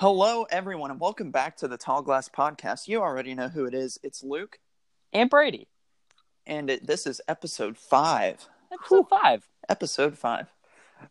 [0.00, 2.88] Hello, everyone, and welcome back to the Tall Glass Podcast.
[2.88, 4.00] You already know who it is.
[4.02, 4.58] It's Luke,
[5.12, 5.68] and Brady.
[6.46, 8.48] and it, this is episode five.
[8.72, 9.46] Episode five.
[9.68, 10.46] Episode five.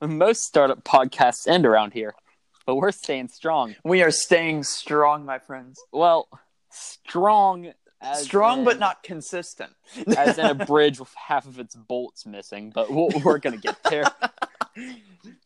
[0.02, 2.16] Most startup podcasts end around here,
[2.66, 3.76] but we're staying strong.
[3.84, 5.80] We are staying strong, my friends.
[5.92, 6.28] Well,
[6.72, 9.72] strong as strong, but not consistent.
[10.18, 12.72] as in a bridge with half of its bolts missing.
[12.74, 14.06] But we'll, we're gonna get there.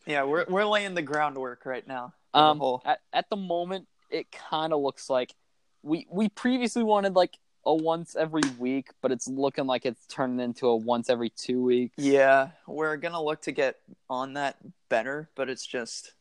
[0.06, 2.14] yeah, we're we're laying the groundwork right now.
[2.34, 5.34] for the Um, at, at the moment, it kind of looks like
[5.82, 10.40] we we previously wanted like a once every week, but it's looking like it's turning
[10.40, 11.94] into a once every two weeks.
[11.98, 13.78] yeah, we're gonna look to get
[14.10, 14.58] on that
[14.90, 16.14] better, but it's just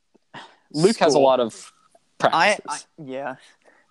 [0.72, 1.72] Luke has a lot of
[2.22, 2.86] I, practices.
[2.98, 3.34] I yeah,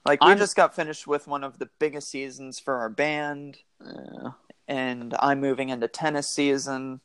[0.06, 3.60] like we I'm- just got finished with one of the biggest seasons for our band.
[3.86, 4.32] Yeah.
[4.68, 7.02] and I'm moving into tennis season.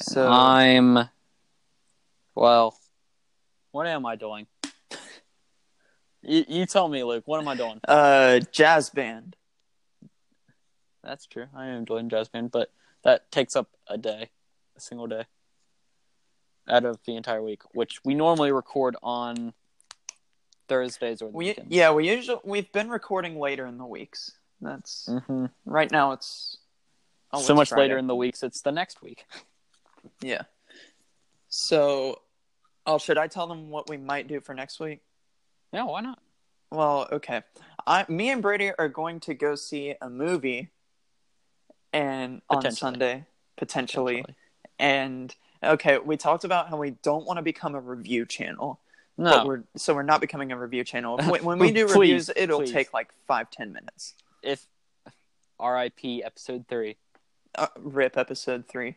[0.00, 1.08] So I'm
[2.34, 2.78] well.
[3.72, 4.46] What am I doing?
[6.22, 7.24] you, you tell me, Luke.
[7.26, 7.80] What am I doing?
[7.86, 9.36] uh jazz band.
[11.04, 11.46] That's true.
[11.54, 12.70] I am doing jazz band, but
[13.04, 14.30] that takes up a day,
[14.76, 15.24] a single day,
[16.68, 19.54] out of the entire week, which we normally record on
[20.68, 21.70] Thursdays or the We weekends.
[21.74, 24.32] yeah, we usually we've been recording later in the weeks.
[24.60, 26.58] That's hmm right now it's
[27.38, 27.82] so much Friday.
[27.82, 28.42] later in the weeks.
[28.42, 29.24] It's the next week.
[30.20, 30.42] Yeah.
[31.48, 32.20] So
[32.86, 35.00] oh should I tell them what we might do for next week?
[35.72, 36.18] Yeah, why not?
[36.70, 37.42] Well, okay.
[37.86, 40.70] I me and Brady are going to go see a movie
[41.92, 43.26] and on Sunday
[43.56, 44.22] potentially.
[44.22, 44.36] Potentially.
[44.78, 48.80] And okay, we talked about how we don't want to become a review channel.
[49.18, 51.18] But No, we're so we're not becoming a review channel.
[51.18, 52.72] When, when we do Please, reviews, it'll please.
[52.72, 54.14] take like five ten minutes.
[54.42, 54.66] if
[55.58, 56.24] R.I.P.
[56.24, 56.96] Episode three.
[57.54, 58.96] Uh, rip episode three.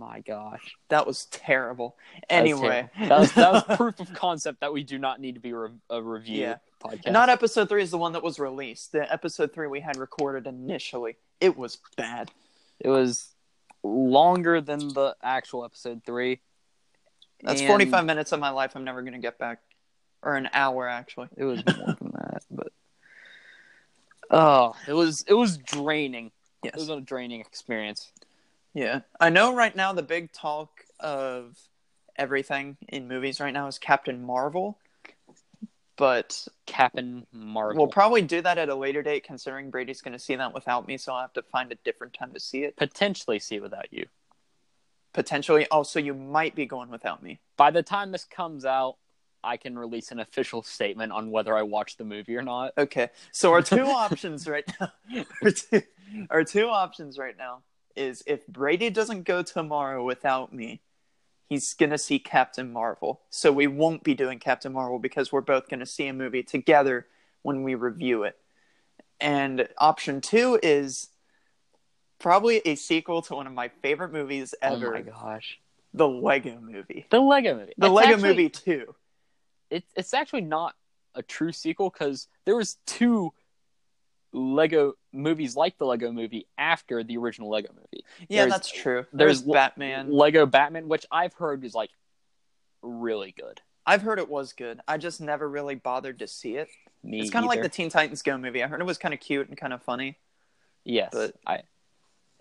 [0.00, 0.76] My gosh.
[0.88, 1.96] That was terrible.
[2.28, 3.08] That was Anyway, terrible.
[3.08, 5.70] that was, that was proof of concept that we do not need to be re-
[5.90, 6.56] a review Yeah.
[6.82, 7.12] podcast.
[7.12, 8.92] not episode three is the one that was released.
[8.92, 11.16] The episode three we had recorded initially.
[11.40, 12.30] It was bad.
[12.78, 13.28] it was
[13.82, 16.40] longer than the actual episode three.
[17.42, 18.72] That's And forty five minutes of my life.
[18.74, 19.60] I'm never gonna get back,
[20.22, 21.28] or an hour actually.
[21.36, 22.72] It was more than that, but
[24.30, 26.30] oh, it was it was draining.
[26.62, 28.12] It was a draining experience.
[28.74, 29.54] Yeah, I know.
[29.54, 31.56] Right now, the big talk of
[32.16, 34.78] everything in movies right now is Captain Marvel,
[35.96, 37.82] but Captain Marvel.
[37.82, 40.86] We'll probably do that at a later date, considering Brady's going to see that without
[40.86, 42.76] me, so I'll have to find a different time to see it.
[42.76, 44.06] potentially see it without you.
[45.12, 47.40] Potentially, also, you might be going without me.
[47.56, 48.96] By the time this comes out,
[49.42, 52.74] I can release an official statement on whether I watched the movie or not.
[52.78, 54.92] Okay, so our two options right now,
[55.42, 55.82] our two,
[56.30, 57.62] our two options right now
[57.96, 60.80] is if Brady doesn't go tomorrow without me,
[61.48, 63.20] he's going to see Captain Marvel.
[63.30, 66.42] So we won't be doing Captain Marvel because we're both going to see a movie
[66.42, 67.06] together
[67.42, 68.36] when we review it.
[69.20, 71.08] And option two is
[72.18, 74.88] probably a sequel to one of my favorite movies ever.
[74.88, 75.58] Oh my gosh,
[75.92, 77.06] the Lego Movie.
[77.10, 77.72] the Lego Movie.
[77.76, 78.94] The It's Lego actually- Movie 2.
[79.70, 80.74] It, it's actually not
[81.14, 83.32] a true sequel because there was two
[84.32, 88.04] Lego movies like the Lego Movie after the original Lego Movie.
[88.28, 89.06] Yeah, There's- that's true.
[89.12, 90.10] there's There's, Batman.
[90.12, 91.90] Lego Batman, which I've heard is like
[92.82, 93.60] really good.
[93.86, 94.80] I've heard it was good.
[94.86, 96.68] I just never really bothered to see it.
[97.02, 98.62] Me it's kind of like the Teen Titans Go movie.
[98.62, 100.16] I heard it was kind of cute and kind of funny.
[100.84, 101.62] yes, but- I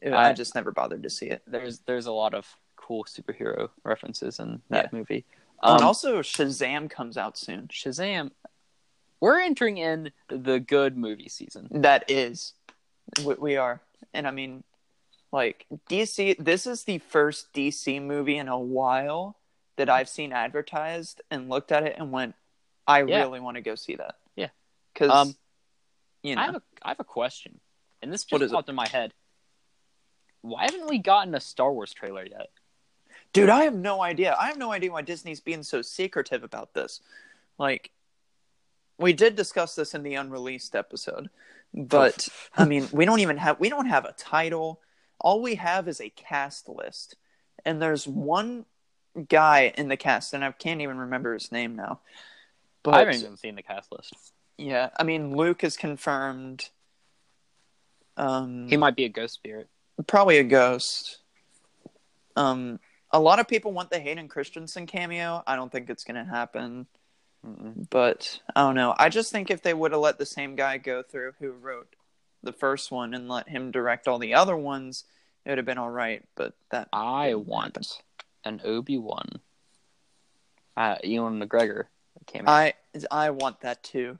[0.06, 1.41] I, I- just never bothered to see it.
[1.47, 2.45] there's there's a lot of
[2.75, 5.25] cool superhero references in that movie.
[5.61, 7.67] Oh, and Um, also, Shazam comes out soon.
[7.67, 8.31] Shazam.
[9.22, 11.68] We're entering in the good movie season.
[11.72, 12.53] That is,
[13.24, 13.81] we, we are,
[14.13, 14.63] and I mean,
[15.31, 16.38] like DC.
[16.40, 19.35] This is the first DC movie in a while
[19.75, 22.35] that I've seen advertised and looked at it and went,
[22.88, 23.19] "I Yeah.
[23.19, 24.50] really want to go see that." Yeah.
[24.94, 25.36] because Um,
[26.24, 27.59] you know, I have a I have a question,
[28.01, 28.56] and this just is it?
[28.56, 29.13] popped in my head.
[30.41, 32.47] Why haven't we gotten a Star Wars trailer yet?
[33.34, 34.36] Dude, I have no idea.
[34.40, 37.01] I have no idea why Disney's being so secretive about this.
[37.60, 37.92] Like,
[39.00, 41.30] we did discuss this in the unreleased episode,
[41.74, 44.81] but I mean, we don't even have we don't have a title.
[45.19, 47.16] All we have is a cast list,
[47.66, 48.66] and there's one
[49.28, 52.00] guy in the cast, and I can't even remember his name now.
[52.84, 54.13] But I haven't even seen the cast list.
[54.57, 56.69] yeah, I mean, Luke is confirmed.
[58.16, 59.68] Um, He might be a ghost spirit.
[60.07, 61.19] probably a ghost.
[62.36, 62.80] Um,
[63.12, 65.44] a lot of people want the Hayden Christensen cameo.
[65.48, 66.86] I don't think it's gonna happen,
[67.45, 67.89] Mm-mm.
[67.89, 68.94] but I don't know.
[68.97, 71.95] I just think if they would have let the same guy go through who wrote
[72.44, 75.06] the first one and let him direct all the other ones,
[75.45, 76.24] it would have been all right.
[76.36, 77.83] But that I want happen.
[78.44, 79.39] an Obi Wan.
[80.75, 81.86] Uh, Ewan McGregor.
[82.47, 82.74] I
[83.12, 84.18] I want that too,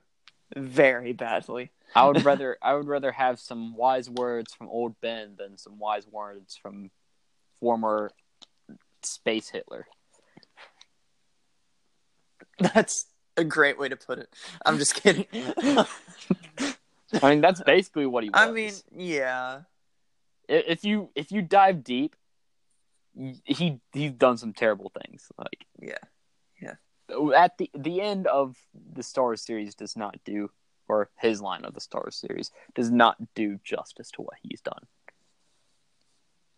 [0.54, 1.70] very badly.
[1.94, 5.78] I would rather I would rather have some wise words from old Ben than some
[5.78, 6.90] wise words from
[7.60, 8.12] former
[9.02, 9.86] space Hitler.
[12.58, 13.06] That's
[13.40, 14.28] a great way to put it.
[14.64, 15.26] I'm just kidding.
[15.34, 15.86] I
[17.22, 18.40] mean, that's basically what he was.
[18.40, 19.62] I mean, yeah.
[20.48, 22.16] If you if you dive deep,
[23.44, 25.30] he he's done some terrible things.
[25.36, 25.98] Like Yeah.
[26.60, 26.74] Yeah.
[27.36, 28.56] At the the end of
[28.92, 30.50] the Star Wars series does not do,
[30.88, 34.60] or his line of the Star Wars series does not do justice to what he's
[34.60, 34.86] done.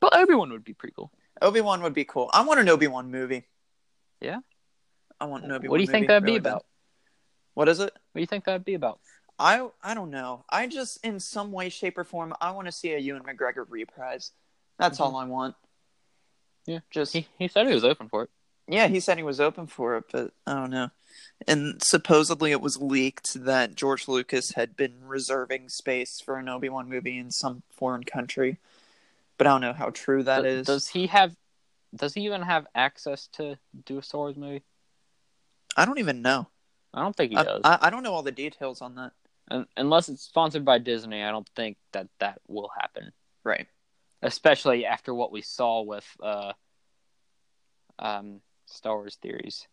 [0.01, 1.13] But Obi Wan would be pretty cool.
[1.41, 2.29] Obi Wan would be cool.
[2.33, 3.45] I want an Obi Wan movie.
[4.21, 4.41] Yeah?
[5.21, 5.73] I want an Obi Wan.
[5.73, 6.51] what do you think that'd be really bad.
[6.55, 6.67] about?
[7.55, 7.93] What is it?
[7.93, 9.01] What do you think that'd be about?
[9.39, 10.45] I I don't know.
[10.49, 13.65] I just in some way, shape, or form, I want to see a Ewan McGregor
[13.69, 14.33] reprise.
[14.79, 15.15] That's mm-hmm.
[15.15, 15.55] all I want.
[16.67, 16.81] Yeah.
[16.91, 18.31] Just He he said he was open for it.
[18.69, 20.91] yeah, he said he was open for it, but I don't know.
[21.47, 26.69] And supposedly it was leaked that George Lucas had been reserving space for an Obi
[26.69, 28.59] Wan movie in some foreign country.
[29.39, 30.67] But I don't know how true that is.
[30.67, 31.35] Does he have?
[31.95, 34.63] Does he even have access to do a Star Wars movie?
[35.77, 36.49] I don't even know.
[36.95, 37.61] I don't think he I, does.
[37.65, 39.13] I, I don't know all the details on that.
[39.51, 43.13] Un unless it's sponsored by Disney, I don't think that that will happen.
[43.45, 43.67] Right.
[44.23, 46.53] Especially after what we saw with uh,
[47.99, 49.67] um, Star Wars theories.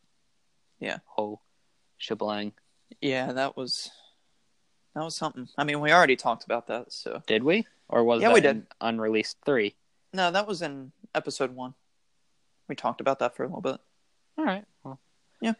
[0.79, 0.97] Yeah.
[1.05, 1.41] Whole
[1.97, 2.53] shebang.
[3.01, 3.91] Yeah, that was
[4.95, 5.47] that was something.
[5.57, 7.67] I mean, we already talked about that, so Did we?
[7.87, 8.49] Or was Yeah, that we did.
[8.55, 9.75] in unreleased three?
[10.13, 11.75] no, that was in episode one.
[12.67, 13.77] We talked about that for a little bit.
[14.37, 14.65] All right.
[14.83, 14.99] Well.
[15.41, 15.53] Yeah.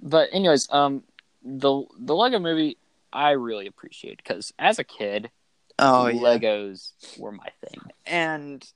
[0.00, 1.02] But anyways, um,
[1.42, 2.78] the the Lego movie
[3.12, 5.30] I really appreciate because as a kid,
[5.78, 7.80] Oh yeah, Legos were my thing.
[8.06, 8.66] and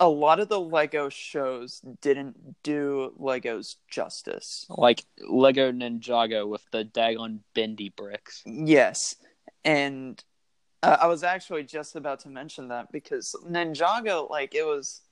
[0.00, 4.66] a lot of the Lego shows didn't do Legos justice.
[4.68, 8.42] Like Lego Ninjago with the daggone bendy bricks.
[8.46, 9.16] Yes,
[9.64, 10.22] and
[10.82, 15.02] uh, I was actually just about to mention that because Ninjago, like it was,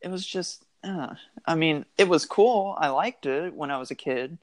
[0.00, 0.64] it was just.
[0.84, 1.14] Uh,
[1.46, 2.76] I mean, it was cool.
[2.78, 4.38] I liked it when I was a kid,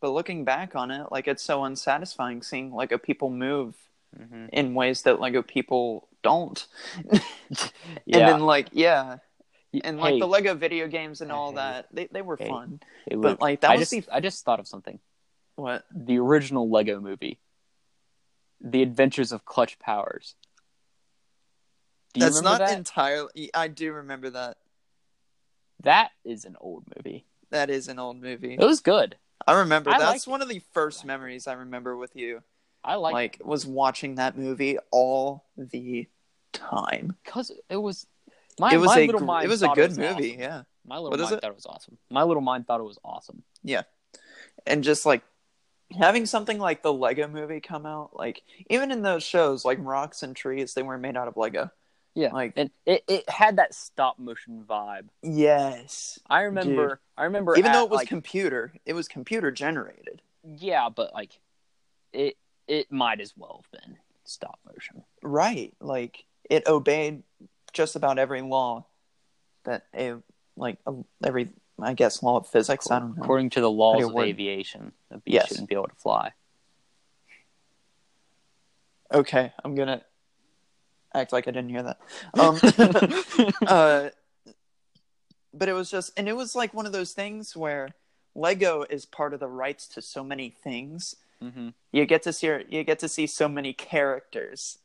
[0.00, 3.74] but looking back on it, like it's so unsatisfying seeing Lego people move
[4.18, 4.46] Mm-hmm.
[4.52, 6.66] in ways that Lego people don't.
[7.10, 7.18] Yeah.
[8.06, 9.16] And then like yeah,
[9.82, 11.56] and like Hey, the Lego video games and all Hey.
[11.56, 12.46] that, they they were Hey.
[12.50, 12.80] fun.
[13.10, 14.98] but, like, that I was just the- I just thought of something.
[15.56, 15.86] What?
[15.94, 17.38] The original Lego movie,
[18.60, 20.34] The Adventures of Clutch Powers.
[22.14, 22.76] That's not that?
[22.76, 23.50] entirely.
[23.54, 24.58] I do remember that.
[25.82, 27.24] That is an old movie.
[27.50, 28.54] That is an old movie.
[28.54, 29.16] It was good.
[29.46, 29.90] I remember.
[29.90, 32.42] I That's one of the first memories I remember with you.
[32.84, 36.08] I like Like, was watching that movie all the
[36.52, 37.16] time.
[37.24, 38.06] because it was
[38.58, 40.30] my it was my a little mind it was a good was movie.
[40.32, 40.40] awesome.
[40.40, 41.98] Yeah, My little What mind thought it was awesome.
[42.10, 43.42] My little mind thought it was awesome.
[43.62, 43.82] Yeah,
[44.66, 45.22] and just like
[45.98, 50.22] having something like the Lego movie come out, like even in those shows, like Rocks
[50.22, 51.70] and Trees, they were made out of Lego.
[52.14, 55.08] Yeah, Like- and it, it had that stop motion vibe.
[55.22, 56.18] Yes.
[56.28, 57.00] I remember.
[57.16, 57.56] I remember.
[57.56, 60.20] Even at, though it was like, computer, it was computer generated.
[60.44, 61.38] yeah, but like
[62.12, 62.36] it
[62.68, 65.04] it might as well have been stop motion.
[65.22, 65.72] Right.
[65.80, 67.22] Like it obeyed
[67.72, 68.84] just about every law
[69.64, 70.16] that a
[70.56, 70.92] like a,
[71.24, 71.48] every
[71.80, 72.90] I guess law of physics.
[72.90, 73.22] I don't know.
[73.22, 75.48] According to the laws of word- aviation, a bee Yes.
[75.48, 76.32] shouldn't be able to fly.
[79.12, 80.02] Okay, I'm gonna
[81.14, 81.98] act like I didn't hear that.
[82.38, 84.08] Um, uh,
[85.54, 87.90] but it was just, and it was like one of those things where
[88.34, 91.16] Lego is part of the rights to so many things.
[91.40, 94.78] hmm You get to see, you get to see so many characters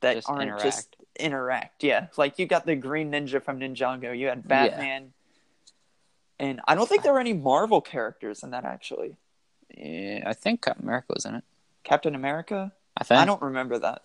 [0.00, 0.62] that Just aren't interact.
[0.62, 1.82] just interact.
[1.84, 4.16] Yeah, like you got the Green Ninja from Ninjago.
[4.16, 5.12] You had Batman,
[6.38, 9.16] and I don't think there were any Marvel characters in that actually.
[9.76, 11.44] Yeah, I think Captain America was in it.
[11.84, 12.72] Captain America.
[12.96, 13.20] I think.
[13.20, 14.02] I don't remember that.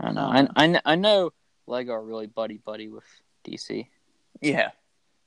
[0.00, 0.22] I know.
[0.22, 1.32] Um, I, I, I know
[1.66, 3.04] Lego are really buddy buddy with
[3.46, 3.86] DC.
[4.40, 4.70] Yeah,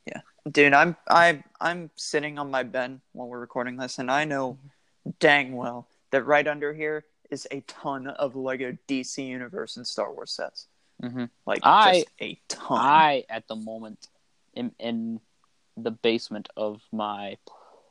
[0.06, 0.74] yeah, dude.
[0.74, 4.58] I'm I I'm sitting on my bed while we're recording this, and I know
[5.20, 10.14] dang well that right under here is a ton of Lego DC Universe and Star
[10.14, 10.68] Wars sets.
[11.02, 12.78] hmm Like I- just a ton.
[12.80, 14.08] I, at the moment,
[14.56, 15.20] am in
[15.78, 17.38] the basement of my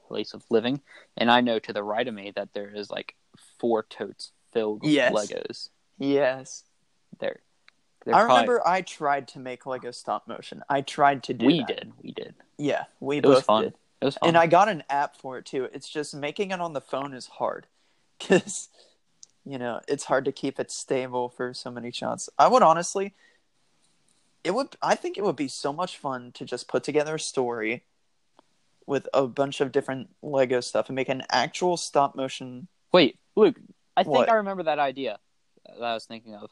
[0.07, 0.81] place of living,
[1.17, 3.15] and I know to the right of me that there is like
[3.59, 5.13] four totes filled with Yes.
[5.13, 5.69] Legos.
[5.99, 6.65] yes,
[7.19, 7.41] There,
[8.05, 10.63] they're I probably- remember I tried to make Lego stop motion.
[10.69, 11.47] I tried to do.
[11.47, 11.69] we that.
[11.69, 12.35] did, we did.
[12.59, 13.65] Yeah, we It was fun.
[13.65, 13.75] did.
[14.01, 14.29] It was fun.
[14.29, 15.69] And I got an app for it too.
[15.73, 17.67] It's just making it on the phone is hard
[18.19, 18.69] because
[19.45, 22.29] you know it's hard to keep it stable for so many shots.
[22.39, 23.15] I would honestly,
[24.45, 24.77] it would.
[24.83, 27.85] I think it would be so much fun to just put together a story,
[28.87, 32.69] with a bunch of different Lego stuff and make an actual stop motion.
[32.93, 33.57] Wait, Luke,
[33.97, 34.31] I think What?
[34.31, 35.19] I remember that idea
[35.67, 36.51] that I was thinking of.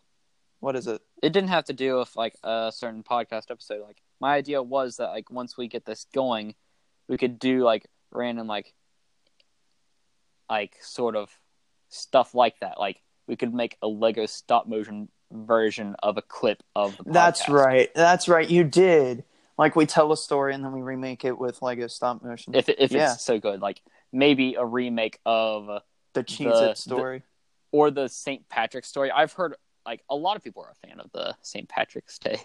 [0.60, 1.00] What is it?
[1.22, 3.82] It didn't have to do with like a certain podcast episode.
[3.82, 6.54] Like my idea was that like once we get this going,
[7.08, 8.72] we could do like random like
[10.48, 11.30] like sort of
[11.88, 12.78] stuff like that.
[12.78, 17.12] Like we could make a Lego stop motion version of a clip of the podcast.
[17.12, 17.94] That's right.
[17.94, 18.48] That's right.
[18.48, 19.24] You did.
[19.58, 22.54] Like we tell a story and then we remake it with Lego stop motion.
[22.54, 23.12] If if Yeah.
[23.14, 23.80] it's so good, like
[24.12, 25.82] maybe a remake of
[26.12, 27.22] the Cheez It story.
[27.72, 28.48] or the St.
[28.48, 29.10] Patrick story.
[29.10, 31.68] I've heard like a lot of people are a fan of the St.
[31.68, 32.40] Patrick's Day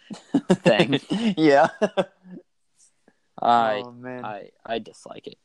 [0.52, 1.00] thing.
[1.36, 1.68] yeah.
[3.42, 4.24] I oh man.
[4.24, 5.38] I I dislike it.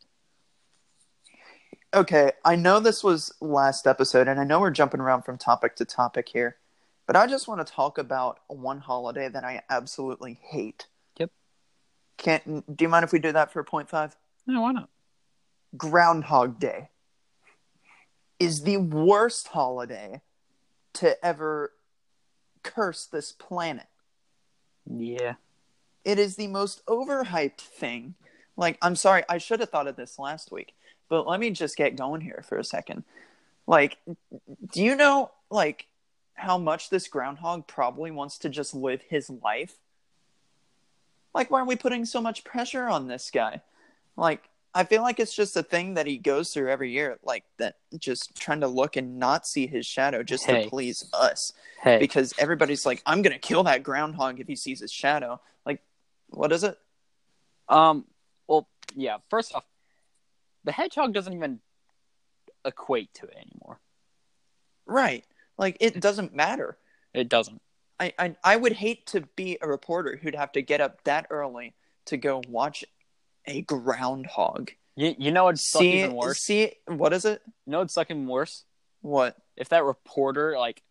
[1.93, 5.75] Okay, I know this was last episode, and I know we're jumping around from topic
[5.75, 6.55] to topic here,
[7.05, 10.87] but I just want to talk about one holiday that I absolutely hate.
[11.17, 11.31] Yep.
[12.17, 12.77] Can't.
[12.77, 14.15] Do you mind if we do that for point five?
[14.47, 14.89] No, why not?
[15.75, 16.89] Groundhog Day
[18.39, 20.21] is the worst holiday
[20.93, 21.71] to ever
[22.63, 23.87] curse this planet.
[24.89, 25.35] Yeah.
[26.03, 28.15] It is the most overhyped thing.
[28.57, 30.73] Like, I'm sorry, I should have thought of this last week,
[31.09, 33.03] but let me just get going here for a second.
[33.67, 33.97] Like,
[34.71, 35.87] do you know, like,
[36.33, 39.75] how much this groundhog probably wants to just live his life?
[41.33, 43.61] Like, why are we putting so much pressure on this guy?
[44.17, 47.43] Like, I feel like it's just a thing that he goes through every year, like
[47.57, 50.63] that, just trying to look and not see his shadow just Hey.
[50.63, 51.51] to please us
[51.81, 51.99] Hey.
[51.99, 55.41] because everybody's like, I'm gonna kill that groundhog if he sees his shadow.
[55.65, 55.81] Like,
[56.29, 56.77] what is it?
[57.69, 58.05] um.
[58.47, 59.17] Well, yeah.
[59.29, 59.65] First off,
[60.63, 61.59] the hedgehog doesn't even
[62.65, 63.79] equate to it anymore.
[64.85, 65.25] Right.
[65.57, 66.77] Like, it doesn't matter.
[67.13, 67.61] It doesn't.
[67.99, 71.27] I, I I would hate to be a reporter who'd have to get up that
[71.29, 71.75] early
[72.05, 72.83] to go watch
[73.45, 74.71] a groundhog.
[74.95, 76.39] You you know See, even worse?
[76.39, 77.41] see, what is it?
[77.65, 78.65] You know what's suck even worse?
[79.01, 79.35] What?
[79.55, 80.81] If that reporter like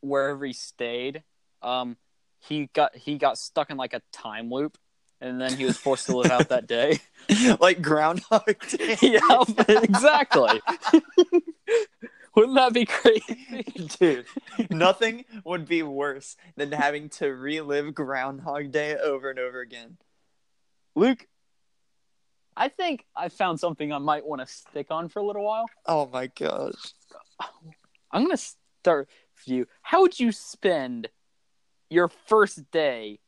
[0.00, 1.22] wherever he stayed,
[1.62, 1.96] um,
[2.40, 4.78] he got he got stuck in like a time loop,
[5.20, 7.00] and then he was forced to live out that day.
[7.60, 8.96] like Groundhog Day?
[9.02, 10.60] yeah, exactly.
[12.34, 13.66] Wouldn't that be crazy?
[13.98, 14.24] Dude,
[14.70, 19.98] nothing would be worse than having to relive Groundhog Day over and over again.
[20.94, 21.26] Luke,
[22.56, 25.66] I think I found something I might want to stick on for a little while.
[25.86, 26.74] Oh my gosh.
[28.10, 29.66] I'm gonna start with you.
[29.80, 31.08] How would you spend
[31.88, 33.20] your first day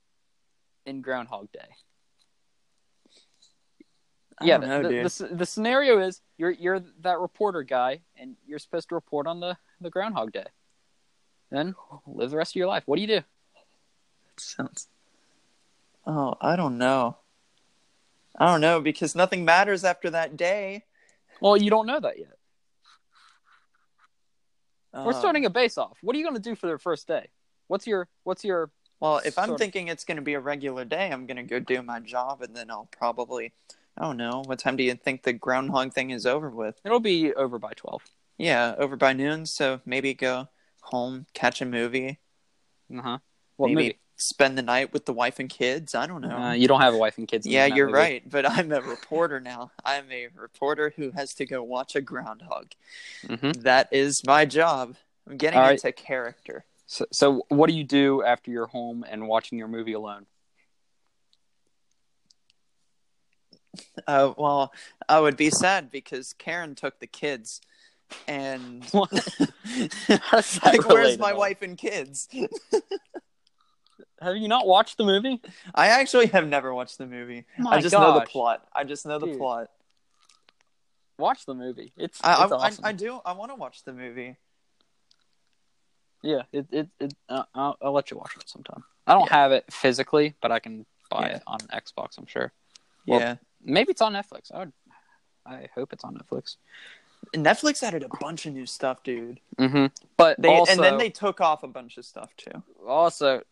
[0.84, 1.60] in Groundhog Day?
[4.38, 8.00] I yeah, don't know, the, the, s- the scenario is you're you're that reporter guy,
[8.16, 10.46] and you're supposed to report on the the Groundhog Day.
[11.50, 11.74] Then
[12.06, 12.82] live the rest of your life.
[12.86, 13.14] What do you do?
[13.14, 14.88] That sounds.
[16.06, 17.16] Oh, I don't know.
[18.38, 20.84] I don't know because nothing matters after that day.
[21.40, 22.36] Well, you don't know that yet.
[24.92, 25.98] We're Uh, starting a base off.
[26.02, 27.28] What are you going to do for the first day?
[27.66, 31.10] What's your What's your Well, if I'm thinking it's going to be a regular day,
[31.10, 33.52] I'm going to go do my job, and then I'll probably.
[33.96, 34.42] I don't know.
[34.44, 36.80] What time do you think the groundhog thing is over with?
[36.84, 38.02] It'll be over by twelve.
[38.38, 39.46] Yeah, over by noon.
[39.46, 40.48] So maybe go
[40.82, 42.18] home, catch a movie,
[42.94, 43.18] Uh huh.
[43.56, 43.98] What maybe movie?
[44.16, 45.94] Spend the night with the wife and kids.
[45.94, 46.36] I don't know.
[46.36, 47.46] Uh, you don't have a wife and kids.
[47.46, 47.98] yeah, you're movie.
[47.98, 48.30] right.
[48.30, 49.72] But I'm a reporter now.
[49.84, 52.72] I'm a reporter who has to go watch a groundhog.
[53.26, 53.62] Mhm.
[53.62, 54.96] That is my job.
[55.28, 55.72] I'm getting All right.
[55.72, 56.64] into character.
[56.86, 60.26] So, so what do you do after you're home and watching your movie alone?
[64.06, 64.72] Uh, well,
[65.08, 67.60] I would be sad because Karen took the kids,
[68.28, 69.10] and What?
[69.10, 72.28] How's that like, where's my wife and kids?
[74.24, 75.40] Have you not watched the movie?
[75.74, 77.44] I actually have never watched the movie.
[77.58, 78.66] My I just know the plot.
[78.72, 79.38] I just know the Dude.
[79.38, 79.70] plot.
[81.18, 81.92] Watch the movie.
[81.96, 82.84] It's, I, it's I, awesome.
[82.84, 83.20] I, I do.
[83.24, 84.36] I want to watch the movie.
[86.22, 88.82] yeah, it it, it uh, I'll, I'll let you watch it sometime.
[89.06, 89.36] I don't Yeah.
[89.36, 91.36] have it physically, but I can buy Yeah.
[91.36, 92.18] it on Xbox.
[92.18, 92.52] I'm sure.
[93.06, 94.50] Well, yeah, Maybe it's on Netflix.
[94.52, 94.72] I would.
[95.46, 96.56] I hope it's on Netflix.
[97.34, 99.40] Netflix added a bunch of new stuff, dude.
[99.58, 99.86] Mm-hmm.
[100.16, 102.62] But They also, and then they took off a bunch of stuff too.
[102.86, 103.42] also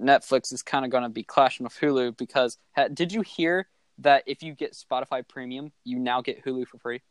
[0.00, 3.68] Netflix is kind of going to be clashing with Hulu because ha, did you hear
[3.98, 7.02] that if you get Spotify Premium, you now get Hulu for free?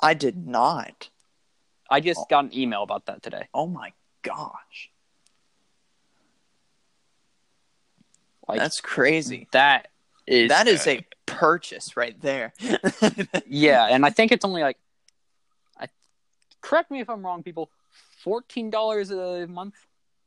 [0.00, 1.08] I did not.
[1.88, 2.26] I just Oh.
[2.28, 3.48] got an email about that today.
[3.54, 3.92] Oh my
[4.22, 4.90] gosh,
[8.48, 9.48] Like that's crazy.
[9.52, 9.88] that
[10.26, 12.52] is That is a purchase right there.
[13.46, 14.76] yeah, and I think it's only like
[16.66, 17.70] correct me if I'm wrong, people.
[18.22, 19.74] Fourteen dollars a month.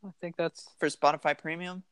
[0.06, 0.70] I think that's.
[0.80, 1.84] For Spotify Premium,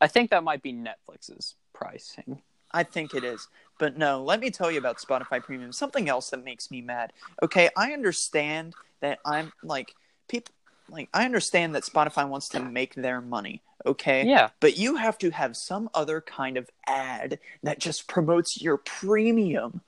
[0.00, 2.42] I think that might be Netflix's pricing.
[2.72, 3.48] I think it is.
[3.78, 5.72] But no, let me tell you about Spotify Premium.
[5.72, 7.12] Something else that makes me mad.
[7.42, 9.94] Okay, I understand that I'm like
[10.28, 10.54] people
[10.90, 14.26] like I understand that Spotify wants to make their money, okay?
[14.26, 14.48] Yeah.
[14.60, 19.82] But you have to have some other kind of ad that just promotes your premium.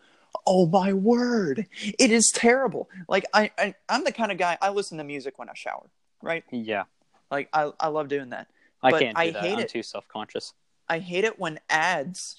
[0.46, 1.66] Oh my word.
[1.98, 2.88] It is terrible.
[3.08, 5.90] Like I, I I'm the kind of guy I listen to music when I shower,
[6.22, 6.44] right?
[6.50, 6.84] Yeah.
[7.30, 8.48] Like I I love doing that.
[8.82, 9.42] I But can't do I that.
[9.42, 9.68] hate I'm it.
[9.68, 10.52] too self conscious.
[10.88, 12.36] I hate it when ads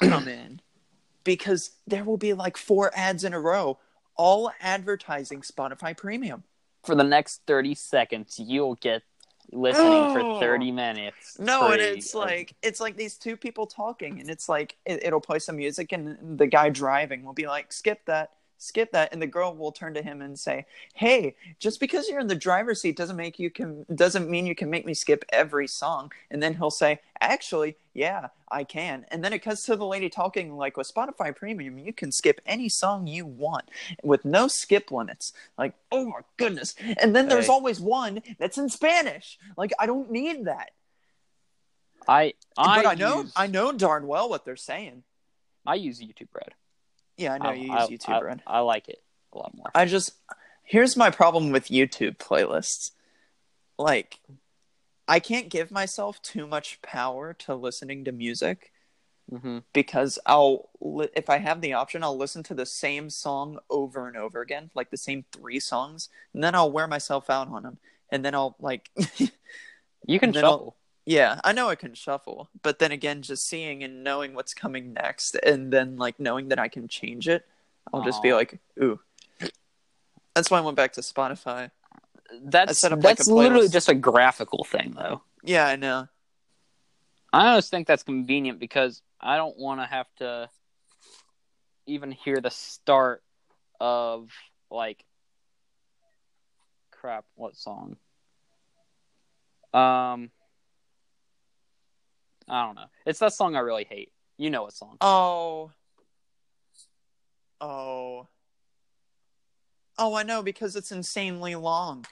[0.00, 0.60] come in
[1.24, 3.78] because there will be like four ads in a row,
[4.16, 6.44] all advertising Spotify Premium.
[6.84, 9.02] For the next 30 seconds, you'll get
[9.52, 10.12] listening Oh.
[10.38, 11.38] for 30 minutes.
[11.38, 15.20] No, and it's like it's like these two people talking, and it's like it, it'll
[15.20, 18.30] play some music, and the guy driving will be like, "Skip that."
[18.62, 22.20] Skip that, and the girl will turn to him and say, "Hey, just because you're
[22.20, 25.24] in the driver's seat doesn't make you can doesn't mean you can make me skip
[25.30, 29.74] every song." And then he'll say, "Actually, yeah, I can." And then it cuts to
[29.74, 33.68] the lady talking like, "With Spotify Premium, you can skip any song you want
[34.02, 36.76] with no skip limits." Like, oh my goodness!
[36.98, 37.52] And then there's Hey.
[37.52, 39.38] always one that's in Spanish.
[39.56, 40.70] Like, I don't need that
[42.08, 45.02] I, I, but I know use, I know darn well what they're saying.
[45.66, 46.54] I use YouTube Red.
[47.22, 48.42] Yeah, I know you use I, YouTube I, Red.
[48.46, 49.02] I like it
[49.32, 49.70] a lot more.
[49.74, 50.12] I just
[50.64, 52.90] here's my problem with YouTube playlists.
[53.78, 54.20] Like
[55.06, 58.72] I can't give myself too much power to listening to music
[59.30, 60.70] hmm because I'll
[61.14, 64.70] if I have the option I'll listen to the same song over and over again,
[64.74, 67.78] like the same 3 songs, and then I'll wear myself out on them.
[68.10, 68.90] And then I'll like
[70.06, 70.76] You can shuffle.
[71.04, 74.92] Yeah, I know I can shuffle, but then again, just seeing and knowing what's coming
[74.92, 77.44] next, and then like knowing that I can change it,
[77.92, 79.00] I'll just be like, ooh.
[80.34, 81.70] That's why I went back to Spotify.
[82.42, 85.22] That's like, that's a literally just a graphical thing, though.
[85.42, 86.08] Yeah, I know.
[87.32, 90.48] I always think that's convenient because I don't want to have to
[91.86, 93.22] even hear the start
[93.80, 94.30] of
[94.70, 95.04] like
[96.90, 97.24] crap.
[97.34, 97.96] What song?
[99.74, 100.30] Um,
[102.48, 102.86] I don't know.
[103.06, 104.12] It's that song I really hate.
[104.38, 104.96] You know what song?
[105.00, 105.70] Oh.
[107.60, 108.28] Oh.
[109.98, 112.06] Oh, I know because it's insanely long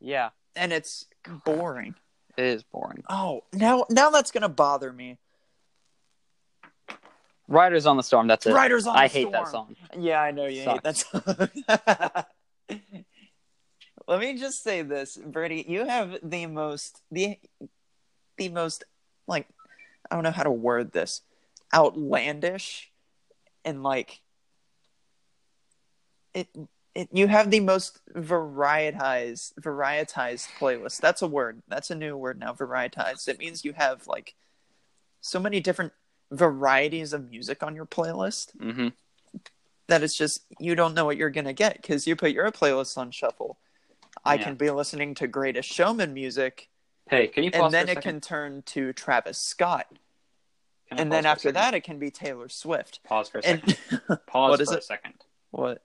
[0.00, 1.06] Yeah, and it's
[1.44, 1.94] boring.
[2.36, 3.02] it is boring.
[3.08, 5.18] Oh, now now that's gonna bother me.
[7.46, 8.26] Riders on the Storm.
[8.26, 8.52] That's it.
[8.52, 9.76] Riders on I hate that song.
[9.98, 12.24] Yeah, I know you hate that song.
[14.06, 15.64] Let me just say this, Bertie.
[15.66, 17.38] You have the most the
[18.36, 18.84] the most
[19.26, 19.48] like
[20.10, 21.22] I don't know how to word this
[21.72, 22.90] outlandish
[23.64, 24.20] and like
[26.34, 26.48] it.
[26.94, 31.00] It, you have the most varietized varietized playlist.
[31.00, 31.60] That's a word.
[31.66, 32.52] That's a new word now.
[32.52, 33.26] Varietized.
[33.26, 34.34] It means you have like
[35.20, 35.92] so many different
[36.30, 38.88] varieties of music on your playlist hmm
[39.86, 42.96] that it's just you don't know what you're gonna get because you put your playlist
[42.96, 43.58] on shuffle.
[44.24, 44.44] I Yeah.
[44.44, 46.68] can be listening to Greatest Showman music,
[47.08, 49.86] Hey, can you pause and then it can turn to Travis Scott,
[50.88, 53.00] Can and then after that it can be Taylor Swift.
[53.04, 54.18] pause for a And second.
[54.26, 54.84] Pause what is for a it?
[54.84, 55.14] second.
[55.50, 55.82] what?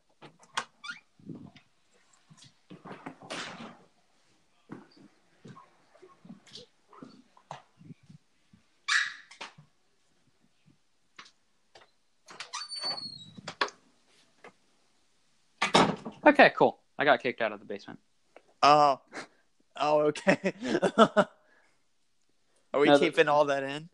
[16.25, 16.79] Okay, cool.
[16.97, 17.99] I got kicked out of the basement.
[18.61, 18.99] Oh,
[19.79, 20.53] oh, okay.
[22.73, 23.89] Are we No, keeping all that in?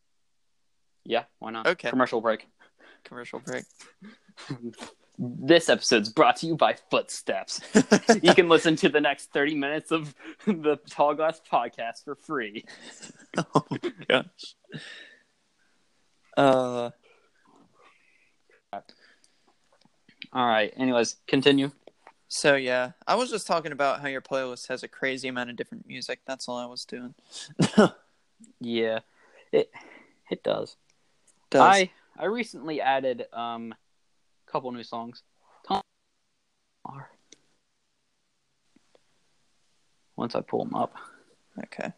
[1.03, 1.67] Yeah, why not?
[1.67, 1.89] Okay.
[1.89, 2.47] Commercial break.
[3.03, 3.63] Commercial break.
[5.17, 7.61] This episode's brought to you by Footsteps.
[8.21, 10.13] you can listen to the next 30 minutes of
[10.45, 12.65] the Tall Glass podcast for free.
[13.55, 14.55] oh my gosh.
[16.35, 16.89] Uh,
[20.33, 20.73] All right.
[20.75, 21.71] Anyways, continue.
[22.35, 25.55] So yeah, I was just talking about how your playlist has a crazy amount of
[25.55, 26.19] different music.
[26.27, 27.15] That's all I was doing.
[28.59, 28.99] Yeah.
[29.51, 29.71] It
[30.29, 30.75] it does.
[31.49, 31.61] Does.
[31.61, 35.23] I I recently added um a couple new songs.
[35.65, 35.81] Tom-
[40.17, 40.93] Once I pull them up.
[41.63, 41.93] Okay.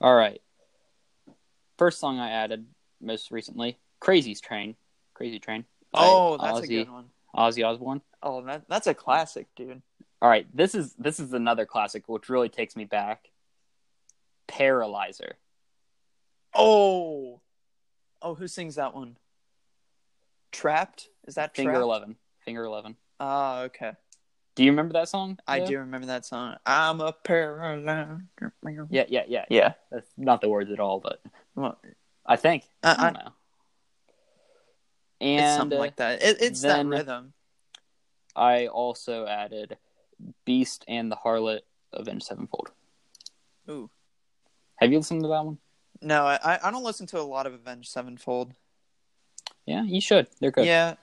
[0.00, 0.42] All right.
[1.78, 2.66] First song I added
[3.00, 4.76] most recently, Crazy's Train.
[5.14, 5.64] Crazy Train.
[5.94, 7.10] Oh, that's a good one.
[7.34, 8.00] Ozzy Osbourne.
[8.22, 9.82] Oh, that that's a classic, dude.
[10.22, 13.30] All right, this is this is another classic which really takes me back.
[14.46, 15.36] Paralyzer.
[16.54, 17.40] Oh.
[18.22, 19.16] Oh, who sings that one?
[20.52, 21.08] Trapped?
[21.26, 21.82] Is that Finger Trapped?
[21.82, 22.16] 11.
[22.44, 22.96] Finger 11.
[23.20, 23.92] Ah, okay.
[24.54, 25.38] Do you remember that song?
[25.48, 25.64] I Yeah.
[25.66, 26.56] do remember that song.
[26.64, 28.22] I'm a paralyzer.
[28.90, 29.44] Yeah, yeah, yeah.
[29.50, 29.72] Yeah.
[29.90, 31.20] That's not the words at all, but
[31.56, 31.78] Well,
[32.24, 32.64] I think.
[32.82, 33.32] I- I don't know.
[35.24, 36.22] It's And something like that.
[36.22, 37.32] It, it's that rhythm.
[38.36, 39.76] I also added
[40.44, 41.60] Beast and the Harlot
[41.92, 42.70] of Avenged Sevenfold.
[43.68, 43.90] Ooh.
[44.76, 45.58] Have you listened to that one?
[46.02, 48.52] No, I I don't listen to a lot of Avenged Sevenfold.
[49.66, 50.26] Yeah, you should.
[50.40, 50.66] They're good.
[50.66, 50.96] Yeah,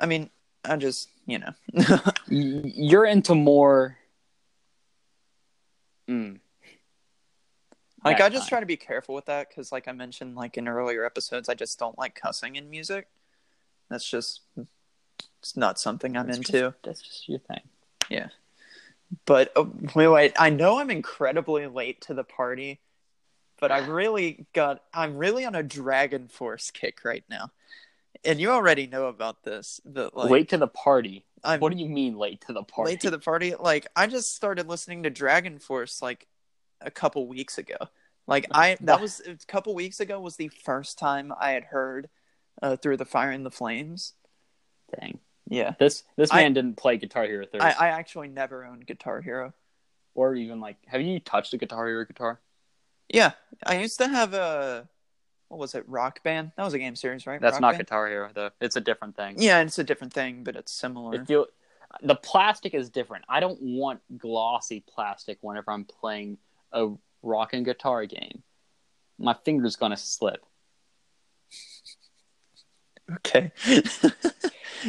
[0.00, 0.30] I mean,
[0.64, 1.52] I just you know.
[2.28, 3.98] You're into more.
[6.08, 6.40] Mm.
[8.04, 10.66] Like I just try to be careful with that because, like I mentioned, like in
[10.66, 13.08] earlier episodes, I just don't like cussing in music.
[13.90, 14.40] That's just
[15.40, 16.52] it's not something I'm That's into.
[16.52, 17.62] Just, that's just your thing.
[18.08, 18.28] Yeah.
[19.24, 22.80] But uh, wait, wait, I know I'm incredibly late to the party,
[23.60, 27.50] but I really got I'm really on a DragonForce kick right now,
[28.24, 29.80] and you already know about this.
[29.84, 31.24] But like, late to the party.
[31.42, 32.92] I'm What do you mean late to the party?
[32.92, 33.54] late to the party.
[33.58, 36.26] Like I just started listening to DragonForce like
[36.80, 37.76] a couple weeks ago.
[38.26, 42.10] Like I that was a couple weeks ago was the first time I had heard
[42.62, 44.14] uh, through the Fire and the Flames.
[44.98, 45.18] Dang.
[45.50, 48.86] Yeah, This this I- man didn't play Guitar Hero 3 I, I actually never owned
[48.86, 49.54] Guitar Hero.
[50.14, 52.40] or even like have you touched a Guitar Hero guitar?
[53.08, 53.32] Yeah,
[53.64, 54.86] I used to have a
[55.48, 55.88] what was it?
[55.88, 56.52] Rock Band.
[56.58, 57.40] That was a game series, right?
[57.40, 57.86] That's Rock not Band?
[57.86, 58.50] Guitar Hero though.
[58.60, 59.36] It's a different thing.
[59.38, 61.24] Yeah, it's a different thing, but it's similar.
[62.02, 63.24] The plastic is different.
[63.30, 66.36] I don't want glossy plastic whenever I'm playing
[66.72, 66.88] a
[67.22, 68.42] rock and guitar game.
[69.18, 70.44] My finger's gonna slip.
[73.12, 73.52] Okay.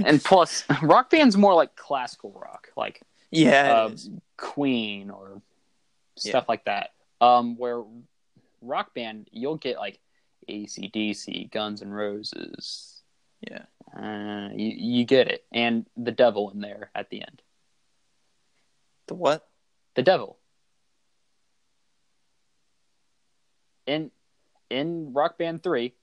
[0.06, 3.02] And plus, rock band's more like classical rock, like
[3.32, 4.22] yeah, Um.
[4.38, 5.42] Queen or
[6.16, 6.92] stuff like that.
[7.22, 7.84] Um, where
[8.62, 10.00] rock band, you'll get like
[10.48, 13.02] ACDC, Guns and Roses.
[13.42, 13.64] Yeah.
[13.96, 15.46] Uh, you, you get it.
[15.52, 17.42] And the devil in there at the end.
[19.08, 19.48] The what?
[19.96, 20.38] The devil.
[23.88, 24.12] In
[24.70, 25.94] in Rock Band 3,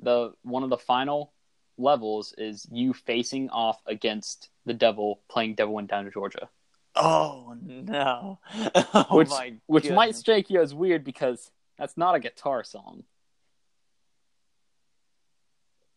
[0.00, 1.32] the one of the final
[1.76, 6.48] levels is you facing off against the devil playing Devil Went Down to Georgia.
[6.94, 8.38] Oh no!
[8.94, 9.30] Oh which
[9.66, 13.04] which might strike you as weird because that's not a guitar song.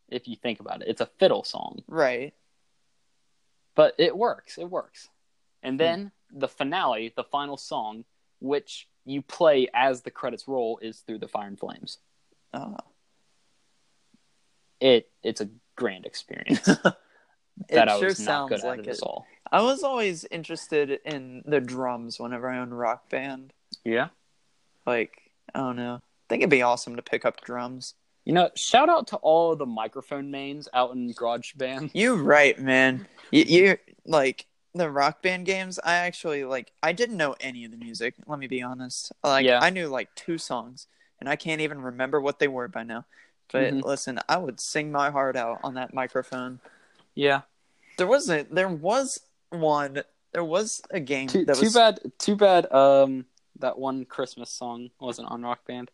[0.09, 2.33] If you think about it, it's a fiddle song, right.
[3.75, 4.57] but it works.
[4.57, 5.09] It works.
[5.61, 5.67] Hmm.
[5.67, 8.05] And then the finale, the final song,
[8.39, 11.99] which you play as the credits roll, is through the Fire and Flames.
[12.53, 12.77] Uh,
[14.79, 16.95] It it's a grand experience it
[17.69, 18.97] that I sure was not sounds good like at it.
[18.97, 19.25] at all.
[19.51, 23.53] I was always interested in the drums whenever I owned Rock Band.
[23.83, 24.09] Yeah.
[24.85, 25.95] Like, I don't know.
[25.95, 27.93] I think it'd be awesome to pick up drums.
[28.25, 31.91] You know, shout out to all the microphone mains out in GarageBand.
[31.93, 33.07] You're right, man.
[33.31, 35.79] You, you like the Rock Band games.
[35.81, 36.71] I actually like.
[36.83, 38.15] I didn't know any of the music.
[38.25, 39.13] Let me be honest.
[39.23, 39.59] Like, Yeah.
[39.61, 40.87] I knew like two songs,
[41.21, 43.05] and I can't even remember what they were by now.
[43.51, 43.83] But Mhm.
[43.83, 46.59] listen, I would sing my heart out on that microphone.
[47.15, 47.41] Yeah.
[47.97, 51.99] There was a there was one there was a game Too, that too bad.
[52.19, 52.71] Too bad.
[52.71, 53.25] Um,
[53.59, 55.89] that one Christmas song wasn't on Rock Band.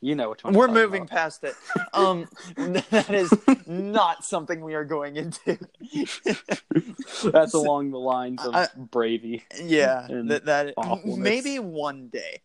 [0.00, 0.52] You know which one.
[0.54, 1.10] We're moving about.
[1.16, 1.56] past it.
[1.94, 3.32] Um that is
[3.66, 5.58] not something we are going into.
[7.24, 9.42] That's along the lines of I- Bravey.
[9.60, 12.42] yeah, that, that maybe one day.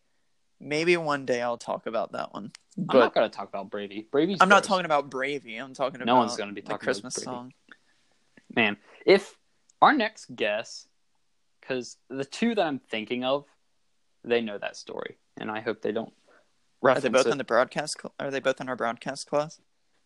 [0.60, 2.52] Maybe one day I'll talk about that one.
[2.76, 4.10] I'm not gonna talk about Bravey.
[4.10, 4.38] Bravy's.
[4.40, 5.62] I'm not talking about Bravey.
[5.62, 7.52] I'm talking about No one's gonna be talking about Christmas song.
[8.54, 9.36] Man, if
[9.80, 10.86] our next guess,
[11.60, 13.44] because the two that I'm thinking of,
[14.24, 16.12] they know that story, and I hope they don't.
[16.82, 17.32] Are they both it.
[17.32, 18.00] in the broadcast?
[18.00, 19.60] Cl- are they both in our broadcast class?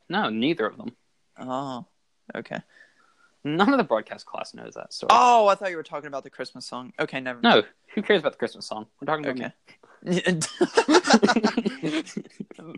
[0.09, 0.93] No, neither of them.
[1.39, 1.87] Oh,
[2.35, 2.59] okay.
[3.45, 5.09] None of the broadcast class knows that story.
[5.13, 6.93] Oh, I thought you were talking about the Christmas song.
[6.99, 7.41] Okay, never.
[7.41, 7.63] No,
[7.95, 8.87] who cares about the Christmas song?
[9.01, 9.55] We're talking about Okay.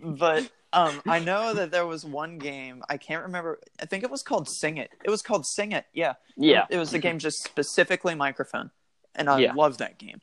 [0.03, 2.83] but um, I know that there was one game.
[2.89, 3.59] I can't remember.
[3.81, 4.91] I think it was called Sing It.
[5.03, 5.85] It was called Sing It.
[5.93, 6.13] Yeah.
[6.37, 8.71] yeah, It was a game just specifically microphone,
[9.15, 9.53] and I Yeah.
[9.53, 10.21] loved that game.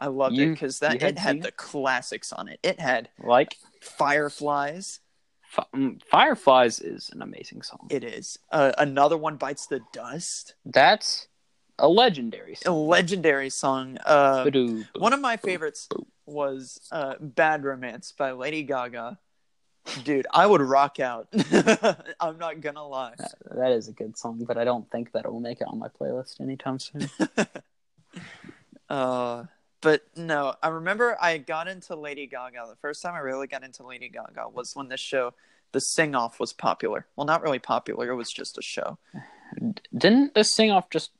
[0.00, 1.56] I loved it because that had it had the It?
[1.56, 2.58] classics on it.
[2.62, 5.00] It had like Fireflies.
[5.42, 7.86] Fi- mm, Fireflies is an amazing song.
[7.90, 10.54] It is uh, another one bites the dust.
[10.64, 11.28] That's
[11.78, 12.86] a legendary A song.
[12.88, 13.98] legendary song.
[14.04, 14.48] Uh,
[14.96, 15.88] one of my favorites
[16.26, 19.18] was uh, "Bad Romance" by Lady Gaga.
[20.02, 21.28] Dude, I would rock out.
[22.20, 23.14] I'm not gonna lie.
[23.50, 25.78] That is a good song, but I don't think that it will make it on
[25.78, 27.08] my playlist anytime soon.
[28.88, 29.44] Uh,
[29.80, 32.66] but no, I remember I got into Lady Gaga.
[32.68, 35.34] The first time I really got into Lady Gaga was when this show,
[35.72, 37.06] The Sing Off, was popular.
[37.16, 38.10] Well, not really popular.
[38.10, 38.98] It was just a show.
[39.96, 41.10] Didn't the sing off just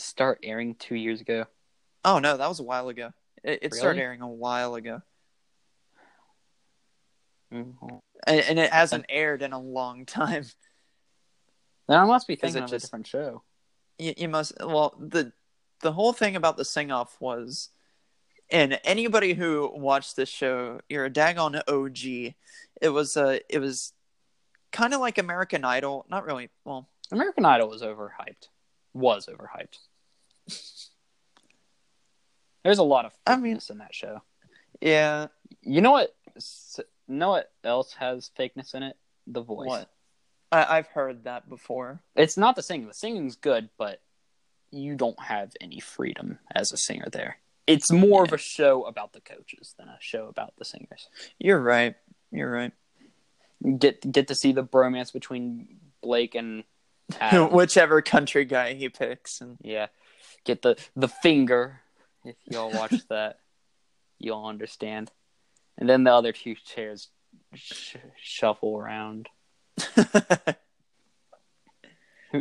[0.00, 1.46] start airing two years ago?
[2.04, 3.12] Oh no, that was a while ago.
[3.44, 5.02] It, it started airing a while ago.
[7.52, 8.00] Mhm.
[8.26, 10.44] and, and it hasn't aired in a long time.
[11.88, 13.42] Now I must be Is thinking it of just- a different show.
[13.98, 15.32] You, you must well the
[15.80, 17.70] the whole thing about the sing off was,
[18.48, 22.34] and anybody who watched this show, you're a daggone OG.
[22.80, 23.92] It was uh it was
[24.70, 26.48] kind of like American Idol, not really.
[26.64, 28.46] Well, American Idol was overhyped.
[28.94, 29.78] Was overhyped.
[32.64, 34.22] There's a lot of I mean- fakeness in that show.
[34.80, 35.28] yeah.
[35.62, 36.14] You know what?
[36.36, 38.96] s- Know what else has fakeness in it?
[39.26, 39.66] The voice.
[39.66, 39.90] What?
[40.52, 42.00] I, I've heard that before.
[42.14, 42.86] It's not the singing.
[42.86, 44.00] The singing's good, but
[44.70, 47.38] you don't have any freedom as a singer there.
[47.66, 51.08] It's more of a show about the coaches than a show about the singers.
[51.38, 51.94] You're right.
[52.30, 52.72] You're right.
[53.78, 56.64] Get get to see the bromance between Blake and.
[57.50, 59.88] Whichever country guy he picks, and yeah,
[60.44, 61.80] get the the finger.
[62.24, 63.40] If y'all watch that,
[64.18, 65.10] you'll understand.
[65.78, 67.08] And then the other two chairs
[67.54, 69.28] sh- shuffle around.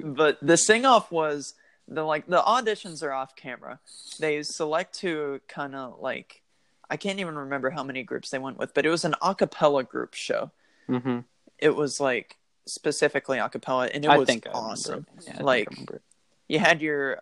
[0.03, 1.53] but the sing off was
[1.87, 3.79] the like the auditions are off camera.
[4.19, 6.41] They select to kind of like
[6.89, 9.35] I can't even remember how many groups they went with, but it was an a
[9.35, 10.51] cappella group show.
[10.89, 11.19] Mm-hmm.
[11.57, 15.05] It was like specifically a cappella, and it I was awesome.
[15.17, 15.23] it.
[15.25, 16.01] Yeah, I think I Like-.
[16.49, 17.21] You had your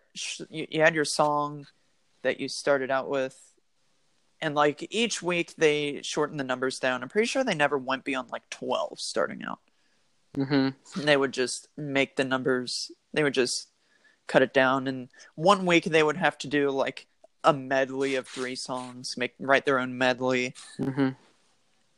[0.50, 1.68] you, had your song
[2.24, 3.38] that you started out with,
[4.42, 7.04] and like each week they shortened the numbers down.
[7.04, 9.60] I'm pretty sure they never went beyond like twelve starting out.
[10.36, 10.76] Mhm.
[10.96, 13.70] they would just make the numbers they would just
[14.28, 17.08] cut it down and one week they would have to do like
[17.44, 21.16] a medley of three songs make write their own medley Mhm.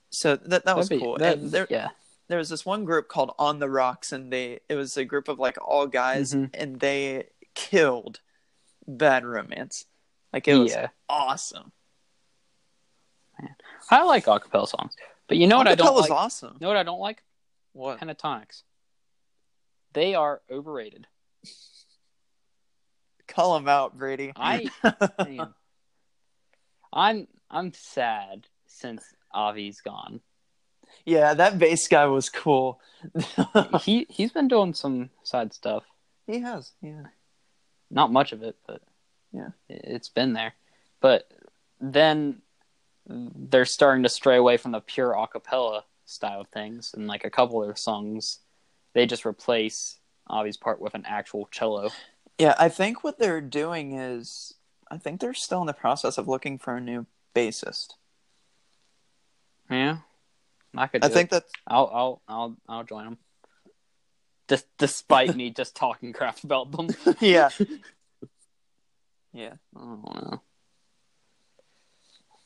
[0.09, 1.89] so that that was That'd be- cool that- and there yeah.
[2.29, 5.27] There was this one group called on the rocks and they it was a group
[5.27, 6.51] of like all guys Mhm.
[6.53, 8.21] and they killed
[8.87, 9.85] bad romance
[10.31, 10.87] like it was yeah.
[11.09, 11.71] awesome
[13.91, 14.95] I like acapella songs,
[15.27, 16.11] but you know what I don't like?
[16.11, 17.23] awesome You know what I don't like?
[17.73, 18.63] what Pentatonix.
[19.93, 21.07] They are overrated.
[23.27, 24.69] call them out brady I
[25.19, 25.53] man,
[26.93, 29.03] I'm I'm sad since
[29.35, 30.21] Avi's gone.
[31.09, 32.79] Yeah that bass guy was cool
[33.81, 35.83] he he's been doing some side stuff.
[36.27, 37.03] he has yeah
[37.89, 38.81] Not much of it, but
[39.31, 39.51] Yeah.
[39.67, 40.53] it- it's been there.
[41.01, 41.31] But
[41.79, 42.41] then
[43.07, 47.29] they're starting to stray away from the pure acapella style of things, and like a
[47.37, 48.39] couple of their songs,
[48.93, 51.89] they just replace Avi's part with an actual cello.
[52.37, 54.53] Yeah, I think what they're doing is
[54.91, 57.93] I think they're still in the process of looking for a new bassist.
[59.69, 59.97] Yeah,
[60.75, 61.03] I could.
[61.03, 63.17] I think that I'll I'll I'll I'll join them.
[64.47, 66.89] Just despite me just talking crap about them.
[67.19, 67.49] yeah.
[69.34, 69.53] yeah.
[69.75, 70.41] I don't know.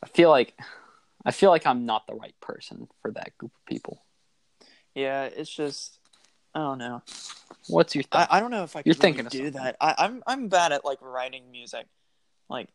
[0.04, 0.58] I feel like
[1.26, 4.04] I feel like I'm not the right person for that group of people.
[4.94, 6.00] Yeah, it's just
[6.54, 7.02] I don't know.
[7.68, 8.28] What's your I.
[8.30, 9.78] I don't know if I You're really thinking do that.
[9.80, 11.88] I, I'm I'm bad at like writing music.
[12.50, 12.70] Like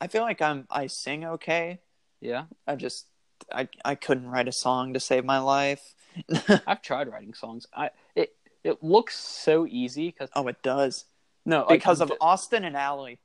[0.00, 1.80] I feel like I'm I sing okay.
[2.20, 3.06] yeah, I just
[3.52, 5.94] I I couldn't write a song to save my life.
[6.66, 7.66] I've tried writing songs.
[7.74, 11.04] I it it looks so easy because oh, it does.
[11.44, 13.16] no like, Because of the- Austin and Ally.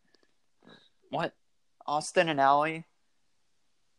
[1.09, 1.33] what
[1.87, 2.81] Austin and Ally,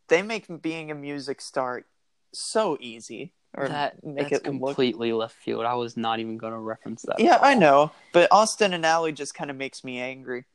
[0.09, 1.85] they make being a music star
[2.33, 3.33] so easy.
[3.55, 4.69] Or that make that's it look.
[4.77, 5.67] completely left field.
[5.67, 7.21] I was not even going to reference that.
[7.21, 10.47] Yeah, I know, but Austin and Ally just kind of makes me angry.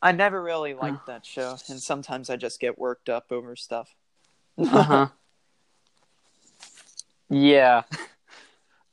[0.00, 3.96] I never really liked that show, and sometimes I just get worked up over stuff.
[4.58, 5.06] Uh huh.
[7.30, 7.82] yeah.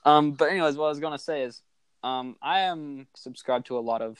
[0.05, 1.61] Um, but anyways, what I was gonna say is,
[2.03, 4.19] um, I am subscribed to a lot of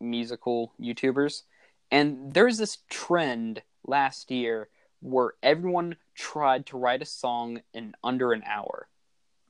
[0.00, 1.42] musical YouTubers,
[1.90, 4.68] and there's this trend last year
[5.00, 8.88] where everyone tried to write a song in under an hour,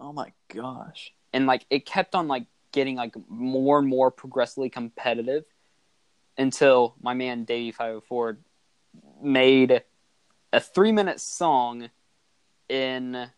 [0.00, 1.12] Oh my gosh!
[1.32, 5.44] and like it kept on like getting like more and more progressively competitive
[6.36, 8.38] until my man Davie Five Hundred Four
[9.22, 9.84] made
[10.52, 11.90] a three minute song
[12.68, 13.30] in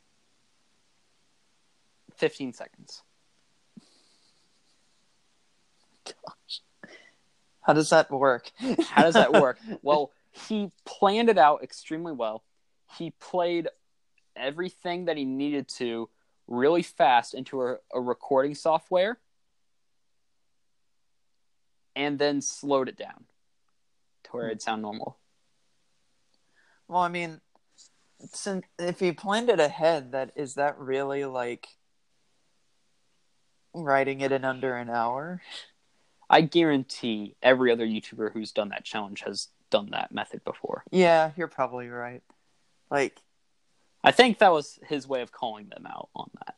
[2.16, 3.02] 15 seconds.
[6.04, 6.60] Gosh,
[7.60, 8.50] how does that work?
[8.90, 9.58] How does that work?
[9.82, 12.44] well, he planned it out extremely well.
[12.98, 13.68] He played
[14.36, 16.08] everything that he needed to
[16.46, 19.18] really fast into a, a recording software
[21.96, 23.24] and then slowed it down
[24.24, 25.16] to where it'd sound normal.
[26.88, 27.40] Well, I mean,
[28.32, 31.68] since if he planned it ahead, that is that really like
[33.74, 35.42] writing it in under an hour?
[36.30, 40.84] I guarantee every other YouTuber who's done that challenge has done that method before.
[40.90, 42.22] Yeah, you're probably right.
[42.90, 43.20] Like,
[44.02, 46.54] I think that was his way of calling them out on that.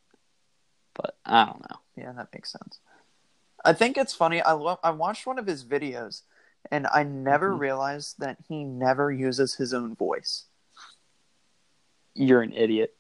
[0.95, 1.79] But I don't know.
[1.97, 2.81] Yeah, that makes sense.
[3.65, 4.41] I think it's funny.
[4.41, 6.23] I lo- I watched one of his videos,
[6.71, 7.61] and I never Mhm.
[7.61, 10.47] realized that he never uses his own voice.
[12.15, 12.97] You're an idiot.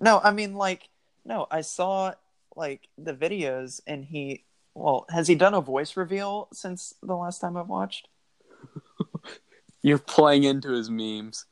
[0.00, 0.88] No, I mean like
[1.24, 2.14] no, I saw
[2.56, 4.44] like the videos, and he
[4.74, 8.08] well, has he done a voice reveal since the last time I've watched?
[9.82, 11.46] You're playing into his memes.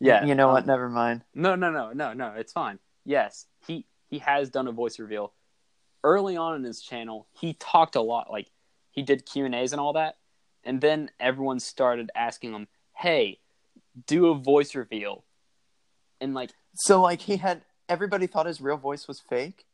[0.00, 0.24] yeah.
[0.24, 0.66] You know um, what?
[0.66, 1.22] Never mind.
[1.34, 2.34] No, no, no, no, no.
[2.36, 2.78] It's fine.
[3.04, 5.32] Yes, he he has done a voice reveal.
[6.02, 8.30] Early on in his channel, he talked a lot.
[8.30, 8.50] Like
[8.94, 10.16] he did Q and A's and all that,
[10.62, 13.40] and then everyone started asking him, "Hey,
[14.06, 15.24] do a voice reveal."
[16.20, 19.66] And like, So like he had everybody thought his real voice was fake.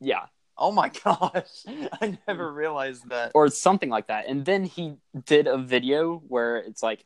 [0.00, 1.64] yeah, Oh my gosh,
[2.00, 3.32] I never realized that.
[3.34, 4.26] or something like that.
[4.26, 4.94] And then he
[5.26, 7.04] did a video where it's like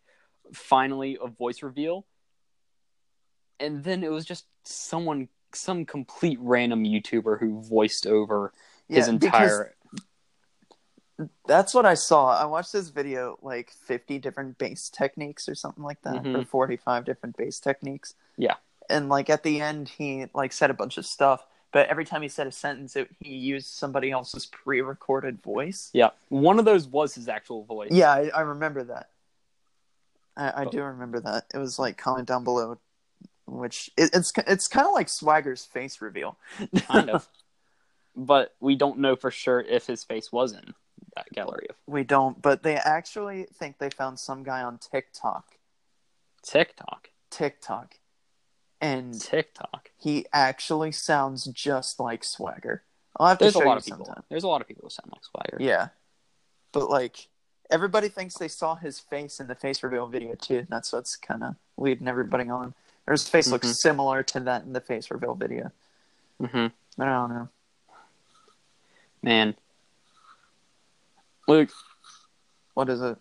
[0.52, 2.06] finally a voice reveal.
[3.60, 8.52] And then it was just someone some complete random YouTuber who voiced over
[8.88, 9.74] his Yeah, because entire
[11.46, 12.28] That's what I saw.
[12.40, 16.46] I watched this video like 50 different bass techniques or something like that, or Mhm.
[16.46, 18.14] 45 different bass techniques.
[18.36, 18.54] Yeah.
[18.88, 22.22] And like at the end, he like said a bunch of stuff, but every time
[22.22, 25.90] he said a sentence, it, he used somebody else's pre-recorded voice.
[25.92, 26.10] Yeah.
[26.28, 27.90] One of those was his actual voice.
[27.90, 29.10] Yeah, I, I remember that.
[30.36, 31.46] I, I But- do remember that.
[31.52, 32.78] It was like comment down below,
[33.46, 36.38] which it, it's it's kind of like Swagger's face reveal.
[36.86, 37.28] kind of.
[38.14, 40.74] But we don't know for sure if his face was in
[41.32, 45.44] gallery of we don't, but they actually think they found some guy on TikTok.
[46.42, 47.10] TikTok.
[47.30, 47.94] TikTok.
[48.80, 49.90] And TikTok.
[49.98, 52.82] he actually sounds just like Swagger.
[53.16, 54.04] I'll have to There's a show lot you of people.
[54.06, 54.22] sometime.
[54.28, 55.56] There's a lot of people who sound like Swagger.
[55.58, 55.88] Yeah,
[56.72, 57.26] but like
[57.70, 60.58] everybody thinks they saw his face in the face reveal video too.
[60.58, 62.74] And that's what's kind of leading everybody on.
[63.06, 63.74] Or his face looks Mhm.
[63.74, 65.72] similar to that in the face reveal video.
[66.40, 67.02] Mm-hmm.
[67.02, 67.48] I don't know.
[69.22, 69.56] Man.
[71.48, 71.70] Luke,
[72.74, 73.16] What is it?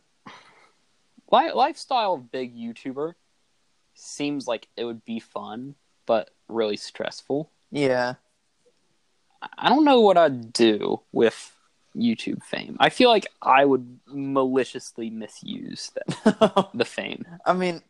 [1.31, 3.13] li- lifestyle of big YouTuber
[3.95, 7.49] seems like it would be fun, but really stressful.
[7.71, 8.15] Yeah,
[9.41, 11.55] I- I don't know what I'd do with
[11.95, 12.77] YouTube fame.
[12.79, 17.25] I feel like I would maliciously misuse that, the fame.
[17.45, 17.81] I mean,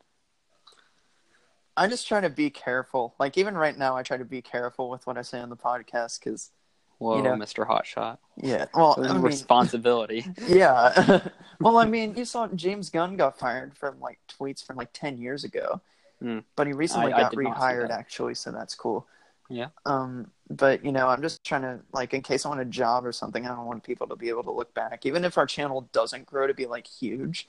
[1.75, 3.15] I'm just trying to be careful.
[3.19, 5.57] Like even right now, I try to be careful with what I say on the
[5.57, 6.51] podcast because
[6.99, 7.67] Whoa, You know- Mr.
[7.67, 8.17] Hotshot.
[8.37, 8.65] yeah.
[8.73, 10.25] Well, I mean, responsibility.
[10.47, 11.27] yeah.
[11.59, 15.17] well, I mean, you saw James Gunn got fired from like tweets from like ten
[15.17, 15.81] years ago,
[16.21, 16.39] Hmm.
[16.55, 19.05] but he recently I- I got see rehired actually, so that's cool.
[19.49, 19.67] Yeah.
[19.85, 23.05] Um, but you know, I'm just trying to like in case I want a job
[23.05, 25.45] or something, I don't want people to be able to look back, even if our
[25.45, 27.47] channel doesn't grow to be like huge.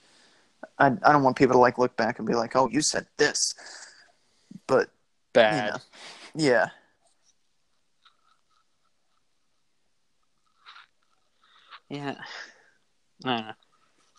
[0.78, 3.06] I I don't want people to like look back and be like, "Oh, you said
[3.16, 3.54] this,"
[4.66, 4.90] but
[5.32, 5.64] Bad.
[5.64, 5.78] you know,
[6.52, 6.68] yeah.
[11.88, 12.14] Yeah.
[13.24, 13.52] I don't know.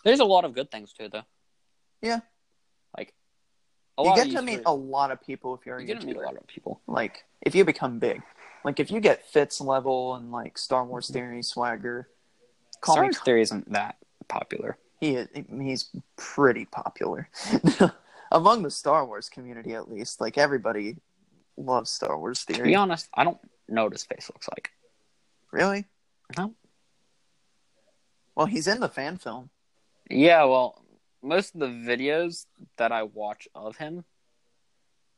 [0.04, 1.26] There's a lot of good things too, though.
[2.02, 2.22] Yeah.
[2.98, 3.14] Like,
[3.98, 6.08] a You get to meet a lot of people if you're a You get to
[6.08, 6.82] meet a lot of people.
[6.88, 8.22] Like if you become big,
[8.64, 11.14] like if you get Fitz level and like Star Wars mm-hmm.
[11.14, 12.10] Theory swagger,
[12.82, 13.08] call Star me.
[13.08, 14.78] Wars Theory isn't that popular.
[15.00, 17.30] He is, he's pretty popular
[18.32, 20.20] among the Star Wars community, at least.
[20.20, 20.98] Like everybody
[21.58, 22.60] loves Star Wars Theory.
[22.60, 24.72] To be honest, I don't know what his face looks like.
[25.52, 25.86] Really?
[26.38, 26.54] No.
[28.40, 29.50] Well, he's in the fan film.
[30.10, 30.82] Yeah, well,
[31.22, 32.46] most of the videos
[32.78, 34.06] that I watch of him,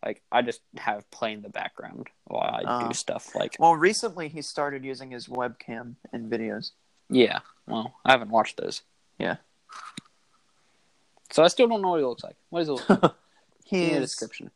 [0.03, 2.87] like, I just have playing the background while I Oh.
[2.87, 6.71] do stuff like, Well, recently he started using his webcam in videos.
[7.11, 8.81] yeah, well, I haven't watched those.
[9.19, 9.35] Yeah.
[11.31, 12.37] So I still don't know what he looks like.
[12.49, 13.01] What does he look like?
[13.69, 14.49] Give me a He's description.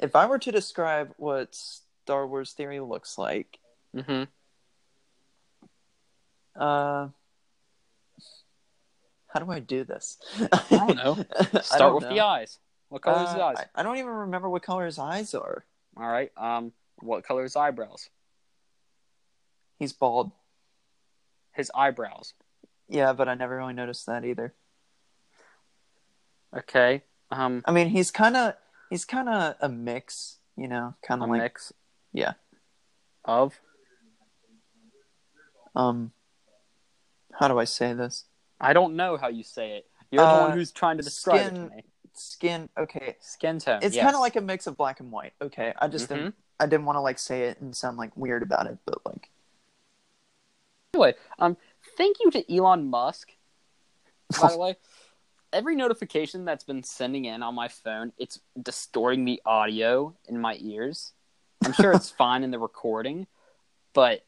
[0.00, 3.60] if I were to describe what Star Wars Theory looks like,
[3.94, 4.24] Mm-hmm.
[6.60, 7.08] uh,
[9.28, 10.18] how do I do this?
[10.52, 11.14] I don't know.
[11.62, 12.10] Start don't with know.
[12.10, 12.58] the eyes.
[12.88, 13.56] What color is his Uh, eyes?
[13.58, 15.64] I, I don't even remember what color his eyes are.
[15.96, 16.30] All right.
[16.36, 18.08] Um, what color his eyebrows?
[19.78, 20.32] He's bald.
[21.52, 22.34] His eyebrows.
[22.88, 24.54] Yeah, but I never really noticed that either.
[26.56, 27.02] Okay.
[27.30, 28.54] Um, I mean, he's kind of
[28.88, 31.72] he's kind of a mix, you know, kind of like mix
[32.12, 32.34] yeah.
[33.24, 33.60] of.
[35.76, 36.12] Um,
[37.38, 38.24] how do I say this?
[38.60, 39.86] I don't know how you say it.
[40.10, 41.84] You're the Uh, one who's trying to describe it skin- to me.
[42.14, 42.68] Skin.
[42.76, 43.78] Okay, Skin tone.
[43.82, 44.02] it's yes.
[44.02, 45.34] kind of like a mix of black and white.
[45.40, 46.14] Okay, I just Mhm.
[46.16, 49.04] didn't I didn't want to like say it and sound like weird about it, but
[49.06, 49.30] like
[50.94, 51.56] Anyway, um,
[51.96, 53.30] thank you to Elon Musk.
[54.40, 54.76] By the way,
[55.52, 60.56] every notification that's been sending in on my phone, it's distorting the audio in my
[60.60, 61.12] ears.
[61.64, 63.26] I'm sure it's fine in the recording,
[63.92, 64.24] but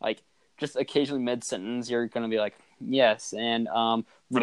[0.00, 0.22] like
[0.56, 2.54] just occasionally mid sentence, you're gonna be like,
[2.86, 4.38] "Yes," and um, how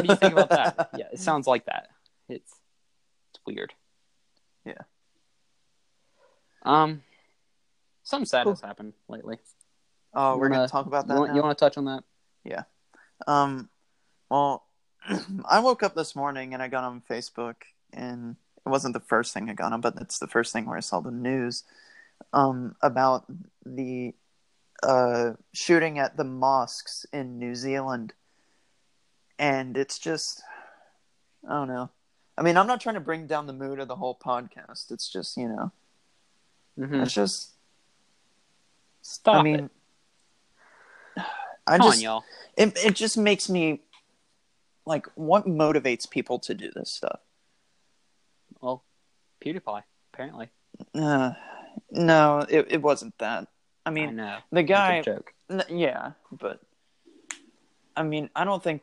[0.00, 0.90] do you think about that?
[0.98, 1.88] Yeah, it sounds like that.
[2.28, 2.52] It's
[3.30, 3.74] it's weird.
[4.64, 4.82] Yeah.
[6.62, 7.02] Um,
[8.02, 8.52] something sad Cool.
[8.52, 9.38] has happened lately.
[10.14, 11.14] Oh, we're You gonna wanna- talk about that.
[11.14, 11.36] You want, now?
[11.36, 12.04] you want to touch on that?
[12.44, 12.62] Yeah.
[13.26, 13.68] Um,
[14.30, 14.64] well,
[15.48, 17.56] I woke up this morning and I got on Facebook,
[17.92, 18.36] and
[18.66, 20.80] it wasn't the first thing I got on, but it's the first thing where I
[20.80, 21.64] saw the news
[22.32, 23.24] um, about
[23.64, 24.14] the
[24.82, 28.12] uh, shooting at the mosques in New Zealand.
[29.38, 30.42] And it's just,
[31.48, 31.90] I don't know.
[32.36, 34.90] I mean, I'm not trying to bring down the mood of the whole podcast.
[34.90, 35.72] It's just, you know,
[36.78, 37.02] Mm-hmm.
[37.02, 37.50] it's just,
[39.02, 39.42] Stop I it.
[39.42, 39.70] mean,
[41.66, 42.24] I Come just, on, y'all.
[42.56, 43.80] it it just makes me
[44.86, 47.20] like what motivates people to do this stuff
[48.60, 48.84] Well,
[49.44, 50.48] PewDiePie, apparently.
[50.94, 51.32] uh,
[51.90, 53.48] no it, it wasn't that
[53.90, 54.38] i I mean know.
[54.52, 55.32] the guy joke.
[55.50, 56.60] n- yeah but
[57.96, 58.82] i mean i don't think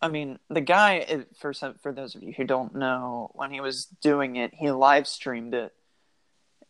[0.00, 3.60] i mean the guy for some for those of you who don't know when he
[3.60, 5.72] was doing it he live streamed it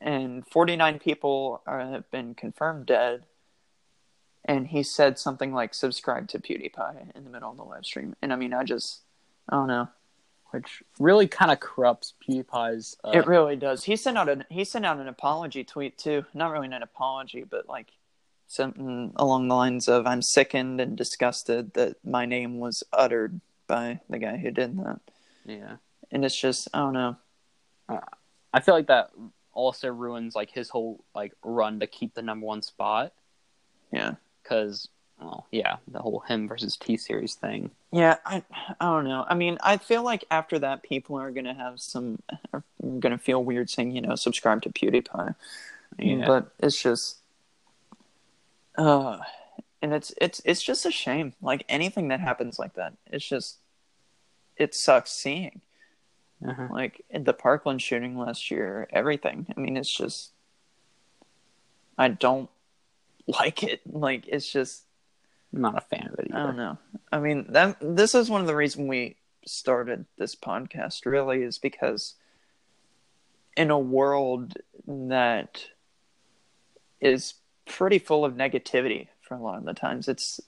[0.01, 3.25] and 49 people are, have been confirmed dead
[4.45, 8.15] and he said something like subscribe to pewdiepie in the middle of the live stream
[8.21, 9.01] and i mean i just
[9.49, 9.89] i don't know
[10.53, 12.97] Which really kind of corrupts PewDiePie's.
[13.05, 13.85] Uh, it really does.
[13.85, 16.25] He sent out an he sent out an apology tweet too.
[16.35, 17.89] Not really an apology but like
[18.47, 23.99] something along the lines of i'm sickened and disgusted that my name was uttered by
[24.11, 25.01] the guy who did that.
[25.47, 25.77] Yeah.
[26.11, 27.17] and it's just i don't know.
[28.53, 29.11] I feel like that
[29.53, 33.13] also ruins like his whole like run to keep the number one spot.
[33.91, 34.15] Yeah.
[34.43, 34.89] Because
[35.25, 37.71] well yeah the whole him versus T series thing.
[37.91, 38.43] Yeah, I
[38.81, 39.27] I don't know.
[39.29, 42.65] I mean, I feel like after that, people are gonna have some, are
[42.99, 45.35] gonna feel weird saying, you know, subscribe to PewDiePie.
[45.99, 46.27] Yeah.
[46.27, 47.19] But it's just,
[48.79, 49.19] uh,
[49.83, 51.35] and it's it's it's just a shame.
[51.43, 53.59] Like anything that happens like that, it's just,
[54.57, 55.61] it sucks seeing.
[56.47, 56.69] Uh-huh.
[56.71, 59.47] Like the Parkland shooting last year, everything.
[59.55, 60.31] I mean, it's just,
[61.99, 62.49] I don't
[63.27, 63.83] like it.
[63.87, 64.85] Like it's just.
[65.55, 66.79] I'm not a fan of it I don't know.
[67.11, 71.05] I mean, that this is one of the reasons we started this podcast.
[71.05, 72.15] Really, is because
[73.57, 74.55] in a world
[74.87, 75.67] that
[77.01, 77.35] is
[77.67, 80.41] pretty full of negativity for a lot of the times, it's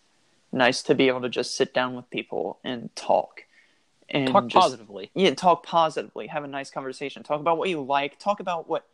[0.52, 3.42] nice to be able to just sit down with people and talk
[4.08, 5.10] and Talk just- positively.
[5.14, 6.26] Yeah, talk positively.
[6.28, 7.22] Have a nice conversation.
[7.22, 8.18] Talk about what you like.
[8.18, 8.86] Talk about what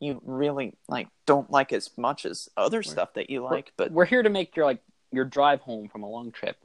[0.00, 1.08] you really like.
[1.24, 4.56] Don't like as much as other stuff that you like, but We're here to make
[4.56, 4.82] your like
[5.12, 6.56] your drive home from a long trip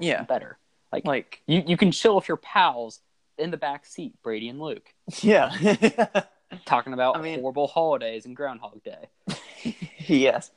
[0.00, 0.58] yeah, better.
[0.92, 3.00] Like like you you can chill with your pals
[3.38, 5.54] in the back seat, Brady and Luke, yeah.
[6.66, 9.08] talking about I mean- horrible holidays and Groundhog Day,
[10.06, 10.50] yes.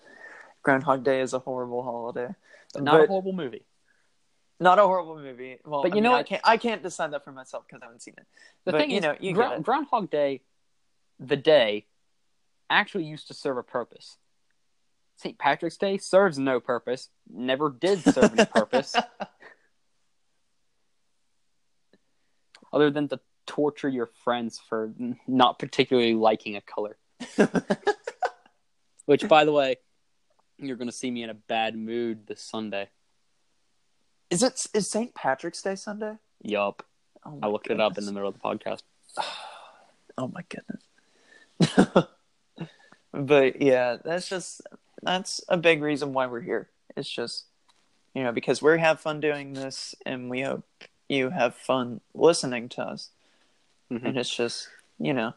[0.63, 2.33] Groundhog Day is a horrible holiday.
[2.73, 3.65] but not a horrible movie.
[4.59, 5.57] Not a horrible movie.
[5.65, 6.25] Well, But I you mean, know I what?
[6.25, 6.41] can't.
[6.45, 8.25] I can't decide that for myself because I haven't seen it.
[8.65, 10.41] The But, thing you is, know, you Grou- Groundhog Day,
[11.19, 11.85] the day,
[12.69, 14.17] actually used to serve a purpose.
[15.17, 15.37] St.
[15.37, 17.09] Patrick's Day serves no purpose.
[17.31, 18.93] Never did serve any purpose,
[22.73, 24.93] other than to torture your friends for
[25.27, 26.97] not particularly liking a color.
[29.05, 29.77] Which, by the way,
[30.57, 32.89] you're going to see me in a bad mood this Sunday.
[34.29, 34.65] Is it?
[34.73, 35.13] Is St.
[35.13, 36.15] Patrick's Day Sunday?
[36.41, 36.85] Yup.
[37.25, 38.81] Oh I looked it up in the middle of the podcast.
[40.15, 42.07] Oh my goodness.
[43.11, 44.61] but yeah, that's just
[45.05, 46.69] that's a big reason why we're here.
[46.95, 47.45] It's just
[48.13, 50.63] you know because we have fun doing this, and we hope
[51.09, 53.09] you have fun listening to us.
[53.91, 54.05] Mhm.
[54.05, 55.33] And it's just you know,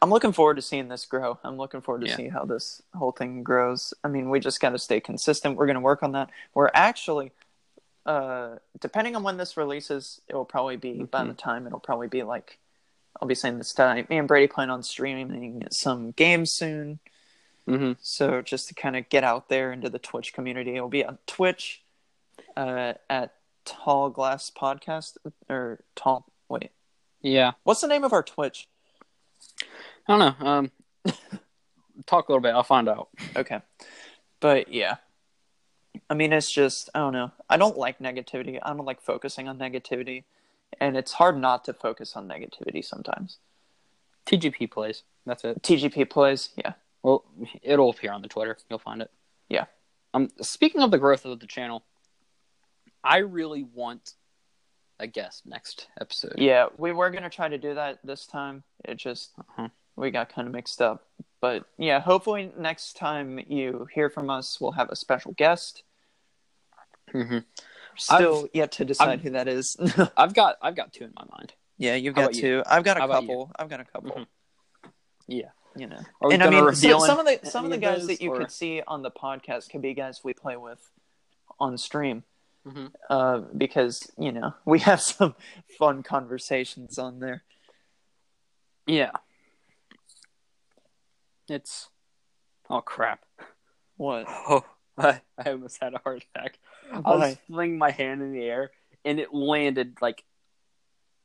[0.00, 1.38] I'm looking forward to seeing this grow.
[1.44, 2.16] I'm looking forward to Yeah.
[2.16, 3.92] see how this whole thing grows.
[4.02, 5.56] I mean, we just got to stay consistent.
[5.56, 6.30] We're going to work on that.
[6.54, 7.32] We're actually
[8.04, 11.28] uh depending on when this releases it will probably be by Mhm.
[11.28, 12.58] the time it'll probably be like
[13.20, 16.98] i'll be saying this tonight me and brady plan on streaming some games soon
[17.68, 17.92] Mm-hmm.
[18.00, 21.18] so just to kind of get out there into the twitch community it'll be on
[21.28, 21.82] twitch
[22.56, 23.34] uh at
[23.64, 25.16] tall glass podcast
[25.48, 26.70] or tall wait
[27.20, 27.52] Yeah.
[27.62, 28.68] what's the name of our twitch
[30.08, 30.46] I don't know.
[30.48, 30.70] Um,
[32.06, 32.54] talk a little bit.
[32.54, 33.08] I'll find out.
[33.36, 33.60] okay
[34.40, 34.96] but yeah
[36.10, 39.46] i mean it's just i don't know i don't like negativity i don't like focusing
[39.46, 40.24] on negativity
[40.80, 43.38] and it's hard not to focus on negativity sometimes
[44.26, 45.02] TGP plays.
[45.26, 45.62] That's it.
[45.62, 46.72] tgp plays yeah
[47.02, 47.24] Well,
[47.62, 48.56] it'll appear on the Twitter.
[48.70, 49.10] You'll find it.
[49.48, 49.64] Yeah.
[50.14, 51.84] Um, speaking of the growth of the channel,
[53.02, 54.14] I really want
[55.00, 56.34] a guest next episode.
[56.38, 58.62] Yeah, we were gonna try to do that this time.
[58.84, 59.68] It just Uh-huh.
[59.96, 61.08] we got kind of mixed up.
[61.40, 65.82] But yeah, hopefully next time you hear from us, we'll have a special guest.
[67.10, 67.38] hmm
[67.96, 69.76] Still yet to decide I've- who that is.
[70.16, 71.52] I've got I've got two in my mind.
[71.78, 72.40] yeah, you've got about you?
[72.42, 72.62] two.
[72.66, 73.50] I've got a How couple.
[73.58, 74.10] I've got a couple.
[74.12, 74.26] Mhm.
[75.26, 75.50] Yeah.
[75.76, 78.30] You know, and I mean, so- some of the some of the guys that you
[78.32, 80.90] or- could see on the podcast could be guys we play with
[81.58, 82.24] on stream.
[82.66, 82.92] Mhm.
[83.10, 85.34] Uh, because you know we have some
[85.78, 87.42] fun conversations on there.
[88.86, 89.10] Yeah.
[91.48, 91.88] It's
[92.70, 93.20] oh crap.
[93.96, 94.26] What?
[94.28, 94.64] Oh,
[94.98, 96.58] I, I almost had a heart attack.
[96.92, 98.70] I was flinging my hand in the air
[99.04, 100.22] and it landed like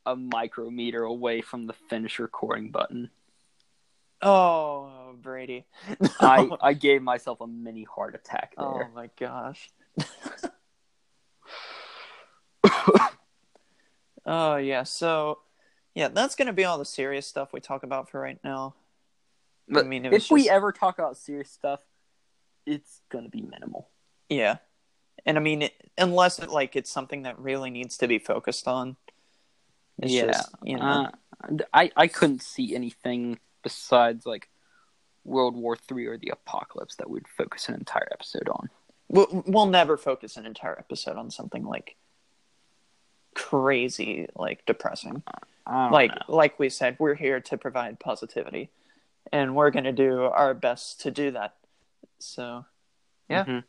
[0.06, 3.10] a micrometer away from the finish recording button.
[4.22, 5.66] Oh, Brady.
[6.20, 9.70] I, I gave myself a mini heart attack Oh my gosh.
[14.26, 15.40] oh yeah, so
[15.96, 18.76] yeah, that's gonna be all the serious stuff we talk about for right now.
[19.68, 21.82] but I mean, if was we ever talk about serious stuff,
[22.66, 23.90] it's gonna be minimal.
[24.30, 24.58] Yeah,
[25.26, 28.68] and I mean, it, unless it, like it's something that really needs to be focused
[28.68, 28.98] on.
[30.00, 31.12] It's yeah, just, you know, uh,
[31.74, 34.48] I I couldn't see anything besides like
[35.26, 38.70] World War Three or the apocalypse that we'd focus an entire episode on.
[39.10, 41.98] we'll, we'll never focus an entire episode on something like
[43.36, 45.22] crazy, like depressing.
[45.70, 46.36] Like know.
[46.36, 48.70] like we said, we're here to provide positivity,
[49.34, 51.56] and we're gonna do our best to do that.
[52.20, 52.66] So,
[53.30, 53.44] yeah.
[53.44, 53.64] Mhm.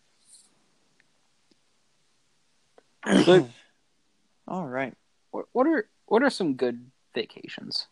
[3.24, 3.48] So,
[4.48, 4.94] all right.
[5.32, 7.88] what what are what are some good vacations?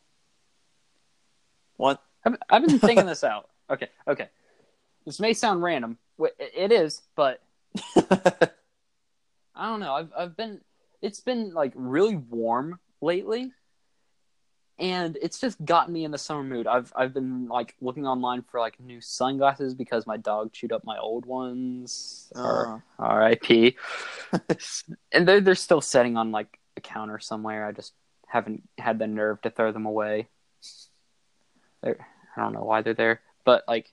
[1.76, 2.02] What?
[2.24, 3.48] I've, I've been thinking this out.
[3.70, 4.28] Okay, okay.
[5.04, 5.98] This may sound random.
[6.18, 7.40] It is, but
[7.96, 9.94] I don't know.
[9.94, 10.60] I've I've been.
[11.02, 13.52] It's been like really warm lately,
[14.78, 16.66] and it's just gotten me in the summer mood.
[16.66, 20.84] I've I've been like looking online for like new sunglasses because my dog chewed up
[20.84, 22.32] my old ones.
[22.34, 22.82] Oh.
[22.98, 23.02] Uh.
[23.02, 23.76] R.I.P.
[25.12, 27.66] and they're they're still sitting on like a counter somewhere.
[27.66, 27.92] I just
[28.26, 30.28] haven't had the nerve to throw them away.
[31.86, 32.06] They're,
[32.36, 33.92] I don't know why they're there, but like,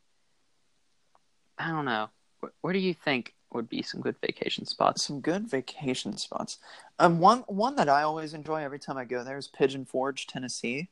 [1.60, 2.10] I don't know.
[2.40, 5.04] Where, where do you think would be some good vacation spots?
[5.06, 6.58] Some good vacation spots.
[6.98, 10.26] Um, one one that I always enjoy every time I go there is Pigeon Forge,
[10.26, 10.90] Tennessee.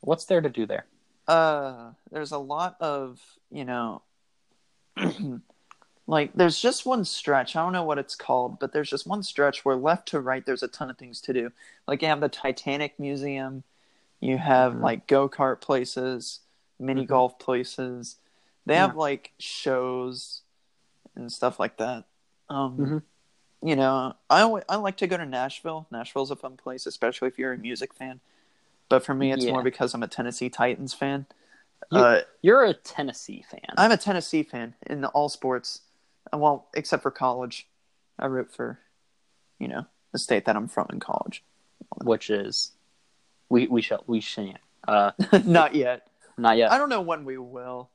[0.00, 0.86] What's there to do there?
[1.26, 3.20] Uh, there's a lot of
[3.50, 4.00] you know,
[6.06, 7.56] like there's just one stretch.
[7.56, 10.46] I don't know what it's called, but there's just one stretch where left to right
[10.46, 11.52] there's a ton of things to do.
[11.86, 13.64] Like you have the Titanic Museum,
[14.20, 14.82] you have Mhm.
[14.82, 16.40] like go kart places,
[16.78, 17.08] mini Mhm.
[17.08, 18.16] golf places.
[18.66, 20.42] They have like shows
[21.14, 22.04] and stuff like that.
[22.48, 23.02] Um, Mhm.
[23.60, 25.86] You know, I always, I like to go to Nashville.
[25.90, 28.20] Nashville's a fun place, especially if you're a music fan.
[28.88, 29.52] But for me, it's Yeah.
[29.52, 31.26] more because I'm a Tennessee Titans fan.
[31.90, 33.64] You- uh, You're a Tennessee fan.
[33.76, 35.82] I'm a Tennessee fan in all sports.
[36.32, 37.68] Uh, Well, except for college,
[38.18, 38.78] I root for,
[39.58, 41.44] you know, the state that I'm from in college.
[42.04, 42.72] which is
[43.48, 45.12] we we shall we shan't uh
[45.44, 46.06] Not yet.
[46.36, 46.70] not yet.
[46.72, 47.90] I don't know when we will.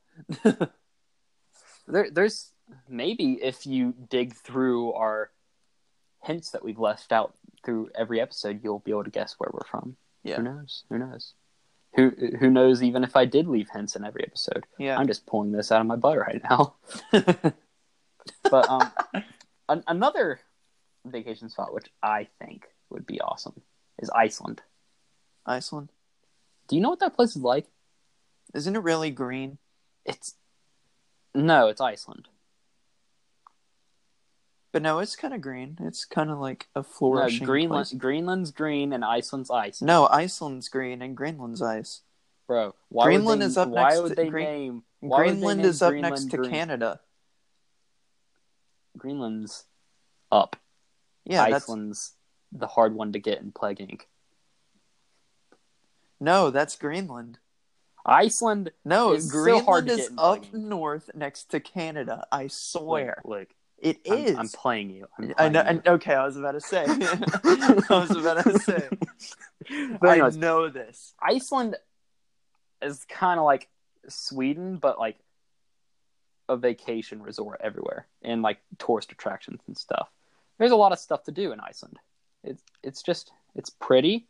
[1.88, 2.52] There there's
[2.88, 5.32] maybe if you dig through our
[6.24, 7.36] hints that we've left out
[7.66, 9.96] through every episode, you'll be able to guess where we're from.
[10.24, 10.38] Yeah.
[10.38, 10.84] Who knows?
[10.90, 11.34] Who knows?
[11.96, 12.82] Who who knows?
[12.82, 14.98] Even if I did leave hints in every episode, Yeah.
[14.98, 16.76] I'm just pulling this out of my butt right now.
[18.50, 18.90] But um,
[19.68, 20.40] an- another
[21.06, 23.62] vacation spot which I think would be awesome
[24.00, 24.62] is Iceland.
[25.46, 25.90] Iceland.
[26.68, 27.68] Do you know what that place is like?
[28.54, 29.58] Isn't it really green?
[30.06, 30.36] It's
[31.36, 32.28] no, it's Iceland.
[34.72, 35.78] But no, it's kind of green.
[35.82, 38.00] It's kind of like a No, flourishing Greenland, place.
[38.00, 39.82] Greenland's green and Iceland's ice.
[39.82, 42.02] No, Iceland's green and Greenland's ice.
[42.48, 45.26] Bro, why Greenland would they, is up why next would to- Green- name why would
[45.26, 46.52] they Greenland name is up Greenland next to green?
[46.52, 47.00] Canada.
[48.98, 49.66] Greenland's
[50.32, 50.56] up.
[51.26, 52.14] Yeah, that's Iceland's
[52.52, 54.02] the hard one to get in Plague Inc.
[56.24, 57.38] no, that's Greenland.
[58.06, 62.26] Iceland No, It's Greenland is up north next to Canada.
[62.32, 63.48] I swear Look, look
[63.80, 64.38] it I'm, is.
[64.38, 65.08] I'm playing you.
[65.18, 65.62] I'm I know.
[65.62, 65.68] you.
[65.68, 66.86] and- okay, I was about to say.
[66.88, 68.90] I was about to say.
[70.02, 71.14] I know this.
[71.22, 71.76] Iceland
[72.82, 73.68] is kind of like
[74.08, 75.18] Sweden, but like
[76.50, 80.10] a vacation resort everywhere and like tourist attractions and stuff.
[80.60, 82.00] There's a lot of stuff to do in Iceland.
[82.44, 84.28] It's it's just it's pretty.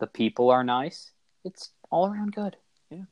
[0.00, 1.11] The people are nice.
[1.44, 2.56] It's all around good.
[2.90, 3.04] Yeah.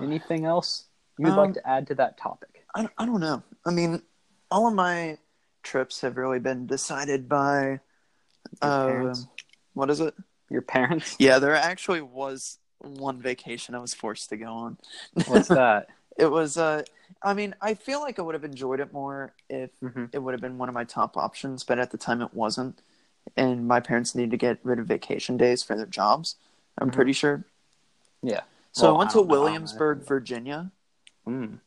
[0.00, 0.84] Anything else?
[1.18, 2.64] you'd Um, like to add to that topic?
[2.74, 3.42] I, I don't know.
[3.66, 4.02] I mean,
[4.50, 5.18] all of my
[5.62, 7.80] trips have really been decided by
[8.62, 9.14] uh,
[9.74, 10.14] what is it?
[10.50, 11.16] Your parents?
[11.20, 14.78] Yeah, there actually was one vacation I was forced to go on.
[15.26, 15.88] What's that?
[16.18, 16.82] It was uh
[17.22, 20.10] I mean, I feel like I would have enjoyed it more if Mhm.
[20.12, 22.80] it would have been one of my top options, but at the time it wasn't.
[23.36, 26.36] And my parents needed to get rid of vacation days for their jobs.
[26.78, 26.94] I'm Mhm.
[26.94, 27.44] pretty sure.
[28.22, 28.42] Yeah.
[28.72, 29.32] So Well, I went to don't know.
[29.32, 30.70] Williamsburg, Virginia.
[31.26, 31.60] Mm,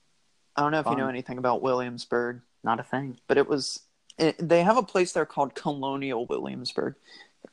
[0.56, 3.20] I don't know if you know anything about Williamsburg, not a thing.
[3.28, 3.82] but it was
[4.20, 6.96] it, they have a place there called Colonial Williamsburg.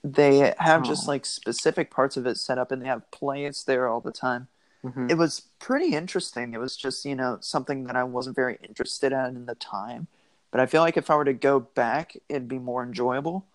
[0.02, 1.10] They have just Oh.
[1.10, 4.48] like specific parts of it set up and they have plays there all the time.
[4.82, 5.10] Mhm.
[5.10, 6.52] it was pretty interesting.
[6.54, 10.08] It was just, you know, something that I wasn't very interested in in the time.
[10.50, 13.46] But I feel like if I were to go back, it'd be more enjoyable.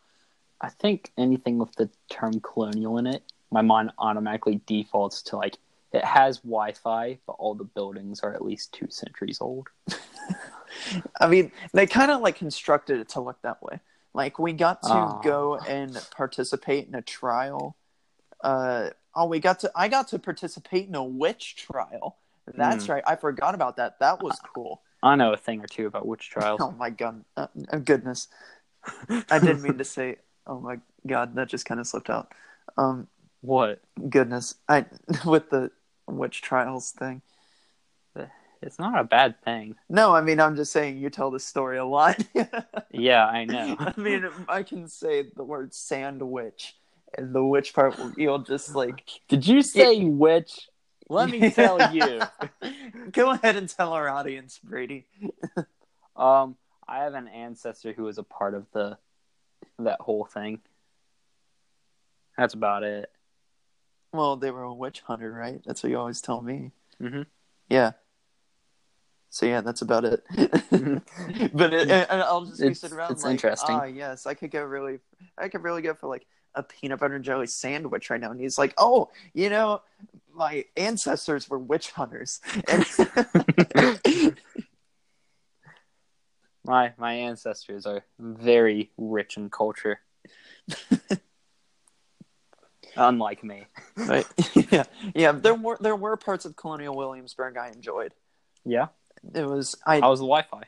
[0.61, 5.57] I think anything with the term colonial in it, my mind automatically defaults to like
[5.91, 9.69] it has Wi-Fi, but all the buildings are at least two centuries old.
[11.19, 13.79] I mean, they kind of like constructed it to look that way.
[14.13, 15.19] Like we got to Ah.
[15.23, 17.75] go and participate in a trial.
[18.43, 19.71] Uh, oh, we got to.
[19.75, 22.17] I got to participate in a witch trial.
[22.55, 22.93] That's Hmm.
[22.93, 23.03] right.
[23.07, 23.99] I forgot about that.
[23.99, 24.81] That was cool.
[25.01, 26.59] I know a thing or two about witch trials.
[26.61, 28.27] Oh my god, uh, uh, goodness!
[29.29, 30.17] I didn't mean to say.
[30.49, 32.31] Oh my god, that just kind of slipped out.
[32.75, 33.07] Um,
[33.41, 33.79] What?
[34.09, 34.85] goodness i
[35.25, 35.69] with the
[36.07, 37.21] witch trials thing
[38.61, 39.75] It's not a bad thing.
[39.89, 42.21] no i mean i'm just saying you tell this story a lot
[42.91, 43.75] Yeah, I know.
[43.79, 46.75] i mean i can say the word sandwich
[47.17, 50.67] and the witch part you'll just like Did you say witch?
[51.11, 52.21] Let me tell you.
[53.11, 55.05] go ahead and tell our audience brady
[56.15, 56.55] Um,
[56.87, 58.97] I have an ancestor who was a part of the
[59.79, 60.59] that whole thing.
[62.37, 63.11] That's about it.
[64.13, 67.25] well they were a witch hunter right that's what you always tell me Mhm.
[67.69, 67.91] yeah
[69.29, 70.23] so yeah that's about it
[71.53, 73.75] but it, and i'll just be sitting around it's like interesting.
[73.75, 74.99] ah yes i could go really
[75.37, 78.39] i could really go for like a peanut butter and jelly sandwich right now and
[78.41, 79.81] he's like oh you know
[80.33, 82.85] my ancestors were witch hunters and
[86.69, 90.01] My my ancestors are very rich in culture.
[92.95, 93.65] Unlike me.
[93.97, 94.27] Right.
[94.71, 94.83] yeah
[95.15, 98.13] yeah there were there were parts of colonial williamsburg i enjoyed
[98.65, 98.87] Yeah.
[99.33, 100.63] it was i How was the Wi-Fi?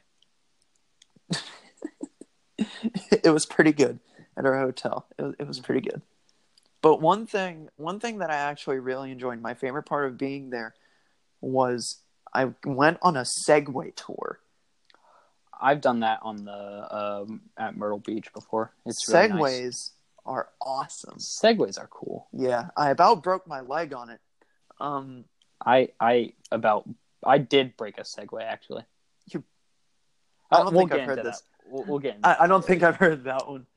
[3.24, 3.99] it was pretty good
[4.36, 5.06] at our hotel.
[5.20, 6.02] It was, it was pretty good.
[6.82, 10.49] But one thing, one thing that I actually really enjoyed, my favorite part of being
[10.49, 10.74] there,
[11.41, 11.99] was
[12.34, 14.39] I went on a Segway tour.
[15.62, 18.74] I've done that on the um, at Myrtle Beach before.
[18.86, 19.91] It's really Segways nice.
[20.26, 21.18] are awesome.
[21.18, 22.28] Segways are cool.
[22.34, 24.20] Yeah, I about broke my leg on it.
[24.80, 25.26] Um,
[25.64, 26.89] I I about
[27.24, 28.84] I did break a Segway actually.
[29.32, 29.43] You-
[30.51, 31.41] Uh, I don't we'll think I've heard this.
[31.41, 31.47] that.
[31.72, 33.68] We'll, we'll get into I, I don't think I've heard that one.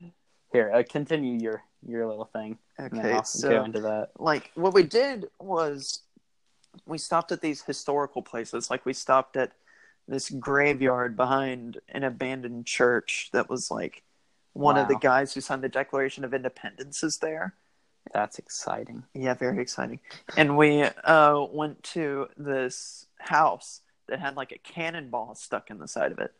[0.51, 0.71] here.
[0.73, 2.57] Uh, continue your your little thing.
[2.79, 4.09] Okay, so go into that.
[4.17, 6.01] like what we did was
[6.85, 9.51] we stopped at these historical places like we stopped at
[10.07, 14.03] this graveyard behind an abandoned church that was like
[14.53, 17.55] one of the guys who signed the declaration of independence is there.
[18.13, 19.03] That's exciting.
[19.13, 19.99] yeah very exciting.
[20.37, 25.87] And we uh, went to this house that had like a cannonball stuck in the
[25.87, 26.31] side of it.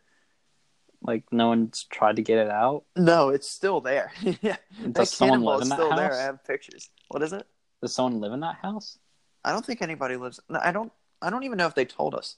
[1.01, 2.83] Like no one's tried to get it out.
[2.95, 4.11] no it's still there.
[4.41, 4.57] Yeah.
[4.81, 6.07] That Does someone cannonball live is in that still there.
[6.09, 6.17] house?
[6.19, 6.89] i have pictures.
[7.09, 7.45] What is it?
[7.81, 8.97] Does someone live in that house?
[9.43, 10.91] i don't think anybody lives i don't
[11.21, 12.37] i don't even know if they told us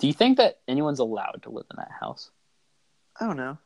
[0.00, 2.30] Do you think that anyone's allowed to live in that house?
[3.20, 3.58] I don't know.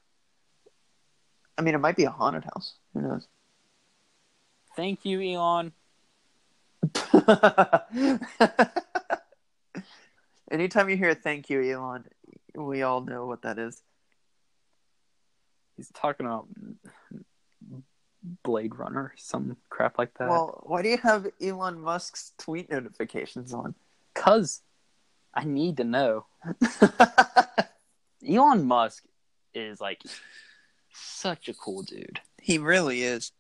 [1.57, 2.75] I mean, it might be a haunted house.
[2.93, 3.29] Who knows?
[4.75, 5.73] Thank you, Elon.
[10.51, 12.05] Anytime you hear "Thank you, Elon,"
[12.57, 13.81] we all know what that is.
[15.77, 16.49] He's talking about
[18.43, 20.29] Blade Runner, some crap like that.
[20.29, 23.77] Well, why do you have Elon Musk's tweet notifications on?
[24.15, 24.63] Cause
[25.35, 26.27] I need to know.
[28.29, 29.05] Elon Musk
[29.53, 30.03] is like
[30.93, 32.21] such a cool dude.
[32.41, 33.33] he really is.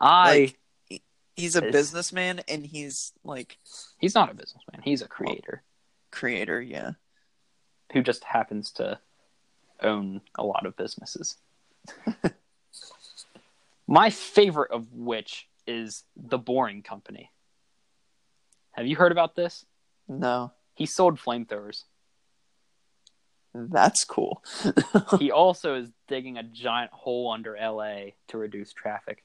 [0.00, 0.54] I
[0.90, 1.02] Like-
[1.36, 3.58] He's a businessman and he's like
[3.98, 4.80] he's not a businessman.
[4.82, 5.62] He's a creator
[6.10, 6.60] creator.
[6.60, 6.92] Yeah.
[7.92, 8.98] who just happens to
[9.80, 11.36] own a lot of businesses.
[13.86, 17.30] My favorite of which is the Boring Company.
[18.72, 19.64] Have you heard about this?
[20.08, 21.82] No, He sold flamethrowers.
[23.52, 24.44] that's cool.
[25.18, 29.24] he also is digging a giant hole under LA to reduce traffic.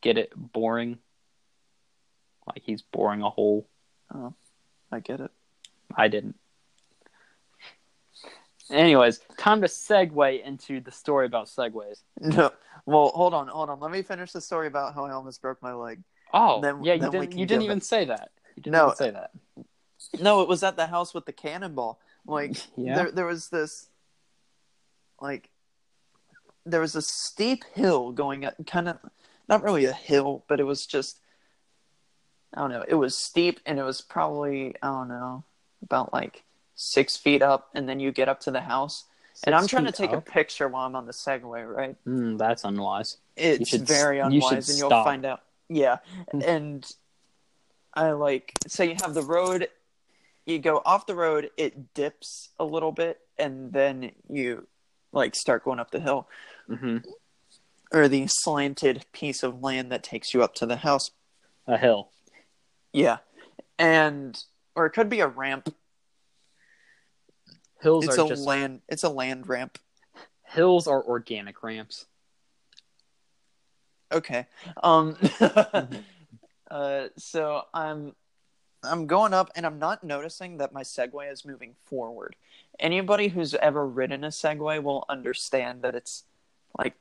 [0.00, 0.32] Get it?
[0.34, 0.96] Boring.
[2.46, 3.68] Like he's boring a hole.
[4.14, 4.32] Oh,
[4.90, 5.30] I get it.
[5.94, 6.36] I didn't.
[8.70, 11.98] Anyways, time to segue into the story about segways.
[12.18, 12.50] No.
[12.86, 13.78] Well, hold on, hold on.
[13.78, 16.02] Let me finish the story about how I almost broke my leg.
[16.32, 17.36] Oh, Then- yeah, you didn't.
[17.36, 18.30] You didn't even it- say that.
[18.56, 19.30] You didn't No, say that.
[20.20, 22.00] No, it was at the house with the cannonball.
[22.26, 22.94] Like Yeah.
[22.96, 23.88] there there was this
[25.20, 25.50] like
[26.64, 28.98] there was a steep hill going up kind of
[29.48, 31.18] not really a hill, but it was just
[32.54, 35.44] I don't know, it was steep and it was probably I don't know,
[35.82, 36.44] about like
[36.74, 39.04] six feet up and then you get up to the house.
[39.44, 41.96] and I'm trying to take a picture while I'm on the Segway, right?
[42.06, 43.16] Mm, that's unwise.
[43.36, 45.42] It's should very s- you unwise and you'll find out.
[45.68, 45.98] Yeah.
[46.32, 46.84] and
[47.94, 49.68] I like so you have the road
[50.46, 54.66] you go off the road, it dips a little bit and then you
[55.12, 56.28] like start going up the hill
[56.68, 56.98] hmm
[57.92, 61.10] or the slanted piece of land that takes you up to the house.
[61.66, 62.10] A hill.
[62.92, 63.18] Yeah.
[63.78, 64.38] And
[64.74, 65.74] or it could be a ramp.
[67.80, 69.78] Hills It's are a just land it's a land ramp.
[70.46, 72.06] hills are organic ramps.
[74.10, 74.46] Okay.
[74.82, 75.16] Um
[76.70, 78.14] uh so I'm
[78.82, 82.36] I'm going up and I'm not noticing that my Segway is moving forward.
[82.78, 86.24] Anybody who's ever ridden a Segway will understand that it's
[86.76, 86.94] like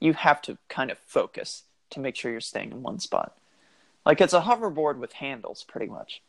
[0.00, 3.36] you have to kind of focus to make sure you're staying in one spot.
[4.04, 6.20] Like it's a hoverboard with handles pretty much.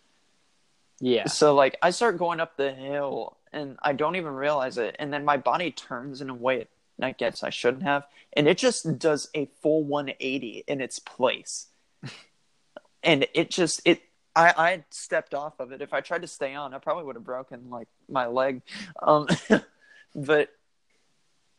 [0.99, 1.27] Yeah.
[1.27, 5.11] So like I start going up the hill and I don't even realize it and
[5.11, 6.67] then my body turns in a way
[6.99, 10.99] that I guess I shouldn't have and it just does a full 180 in its
[10.99, 11.67] place.
[13.03, 14.03] and it just it
[14.35, 15.81] I I stepped off of it.
[15.81, 18.61] If I tried to stay on, I probably would have broken like my leg.
[19.01, 19.27] Um
[20.15, 20.49] but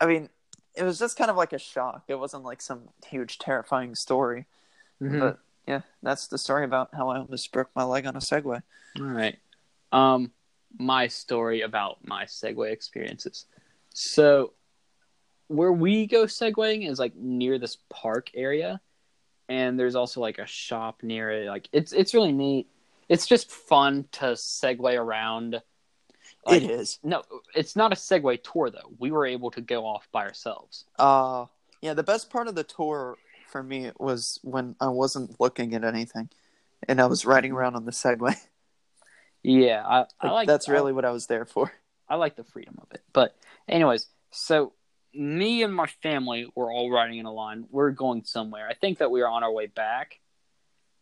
[0.00, 0.28] I mean,
[0.74, 2.04] it was just kind of like a shock.
[2.08, 4.46] It wasn't like some huge terrifying story.
[5.00, 5.20] Mhm.
[5.20, 8.62] But yeah, that's the story about how I almost broke my leg on a Segway.
[8.98, 9.38] All right.
[9.92, 10.32] Um,
[10.78, 13.46] my story about my Segway experiences.
[13.94, 14.52] So,
[15.48, 18.80] where we go segwaying is like near this park area,
[19.48, 21.46] and there's also like a shop near it.
[21.48, 22.68] Like it's it's really neat.
[23.08, 25.62] It's just fun to Segway around.
[26.44, 26.98] Like, it is.
[27.02, 27.22] No,
[27.54, 28.92] it's not a Segway tour though.
[28.98, 30.84] We were able to go off by ourselves.
[30.98, 31.46] Uh
[31.82, 33.16] yeah, the best part of the tour
[33.48, 36.28] for me was when I wasn't looking at anything
[36.88, 38.34] and I was riding around on the Segway.
[39.42, 41.72] Yeah, I, I Like, that's I- really what I was there for.
[42.08, 43.02] I like the freedom of it.
[43.12, 43.36] But
[43.68, 44.72] anyways, so
[45.16, 47.66] me and my family were all riding in a line.
[47.70, 48.68] We're going somewhere.
[48.68, 50.18] I think that we were on our way back.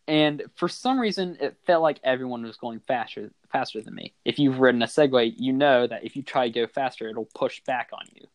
[0.07, 4.13] And for some reason it felt like everyone was going faster faster than me.
[4.23, 7.29] If you've ridden a Segway, you know that if you try to go faster, it'll
[7.33, 8.27] push back on you.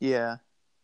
[0.00, 0.36] Yeah.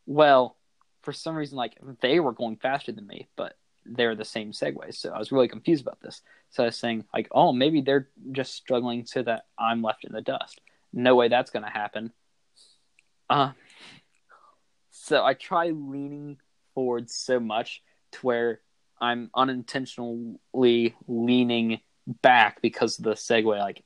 [0.06, 0.56] Well,
[1.02, 3.56] for some reason like they were going faster than me, but
[3.86, 4.96] they're the same Segways.
[4.96, 6.22] So I was really confused about this.
[6.50, 10.12] So I was saying like, "Oh, maybe they're just struggling so that I'm left in
[10.12, 10.60] the dust."
[10.92, 12.12] No way that's going to happen.
[13.28, 13.52] Uh,
[15.05, 16.38] so I try leaning
[16.74, 17.82] forward so much
[18.12, 18.61] to where
[18.98, 21.80] I'm unintentionally leaning
[22.22, 23.84] back because of the Segway, like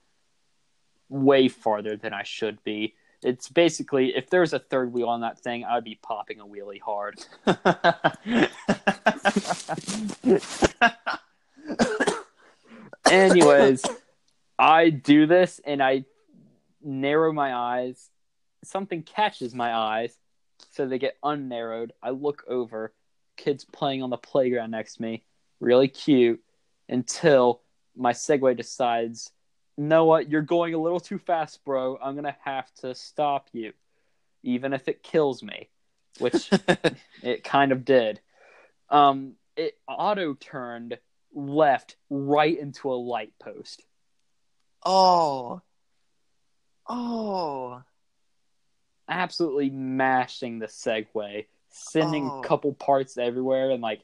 [1.08, 2.94] way farther than I should be.
[3.20, 6.80] It's basically if there's a third wheel on that thing, I'd be popping a wheelie
[6.80, 7.18] hard.
[13.10, 13.84] Anyways,
[14.56, 16.04] I do this and I
[16.80, 18.08] narrow my eyes.
[18.62, 20.16] Something catches my eyes,
[20.70, 21.92] so they get unnarrowed.
[22.02, 22.92] I look over,
[23.36, 25.24] kids playing on the playground next to me,
[25.61, 26.42] really cute,
[26.88, 27.62] until
[27.96, 29.30] my Segway decides,
[29.76, 31.98] what, you're going a little too fast, bro.
[32.02, 33.72] I'm gonna have to stop you,
[34.42, 35.68] even if it kills me,
[36.18, 36.50] which
[37.22, 38.20] it kind of did.
[38.90, 40.98] Um, it auto turned
[41.34, 43.84] left right into a light post.
[44.84, 45.62] oh.
[46.90, 47.82] Oh.
[49.09, 52.40] Absolutely mashing the Segway, sending Oh.
[52.40, 54.02] a couple parts everywhere, and like,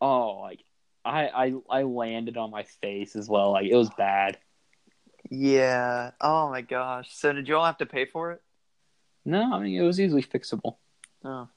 [0.00, 0.60] oh, like
[1.04, 3.52] I I I landed on my face as well.
[3.52, 4.38] Like it was bad.
[5.30, 6.12] Yeah.
[6.20, 7.14] Oh my gosh.
[7.14, 8.42] So did you all have to pay for it?
[9.24, 10.76] No, I mean it was easily fixable.
[11.24, 11.48] Oh.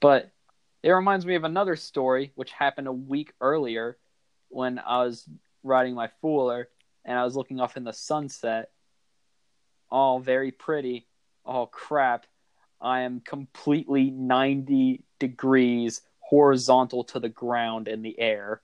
[0.00, 0.30] But
[0.82, 3.96] it reminds me of another story which happened a week earlier
[4.48, 5.26] when I was
[5.62, 6.66] riding my Fooler
[7.06, 8.70] and I was looking off in the sunset.
[9.90, 11.06] All very pretty.
[11.46, 12.26] Oh crap.
[12.80, 18.60] I am completely 90 degrees horizontal to the ground in the air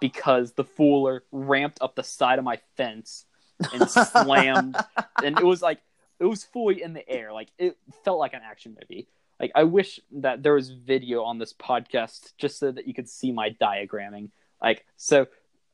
[0.00, 3.24] because the Fooler ramped up the side of my fence
[3.72, 4.76] and slammed
[5.22, 5.80] and it was like
[6.18, 7.32] it was fully in the air.
[7.32, 9.08] Like it felt like an action movie.
[9.40, 13.08] Like I wish that there was video on this podcast just so that you could
[13.08, 14.30] see my diagramming.
[14.60, 15.26] Like so,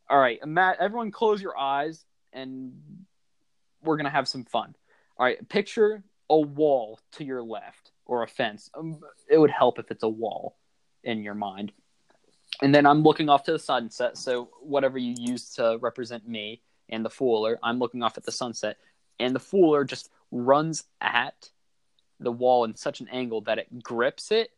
[0.09, 0.79] all right, Matt.
[0.81, 2.73] Everyone, close your eyes and
[3.83, 4.75] we're gonna have some fun.
[5.17, 8.71] All right, picture a wall to your left or a fence.
[8.75, 10.57] Um, it would help if it's a wall
[11.05, 11.73] in your mind.
[12.63, 14.17] And then I'm looking off to the sunset.
[14.17, 18.33] So whatever you use to represent me and the fooler, I'm looking off at the
[18.33, 18.79] sunset,
[19.21, 21.51] and the fooler just runs at
[22.21, 24.51] the wall in such an angle that it grips it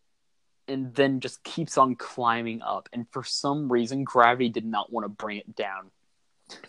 [0.68, 2.88] and then just keeps on climbing up.
[2.92, 5.90] And for some reason, gravity did not want to bring it down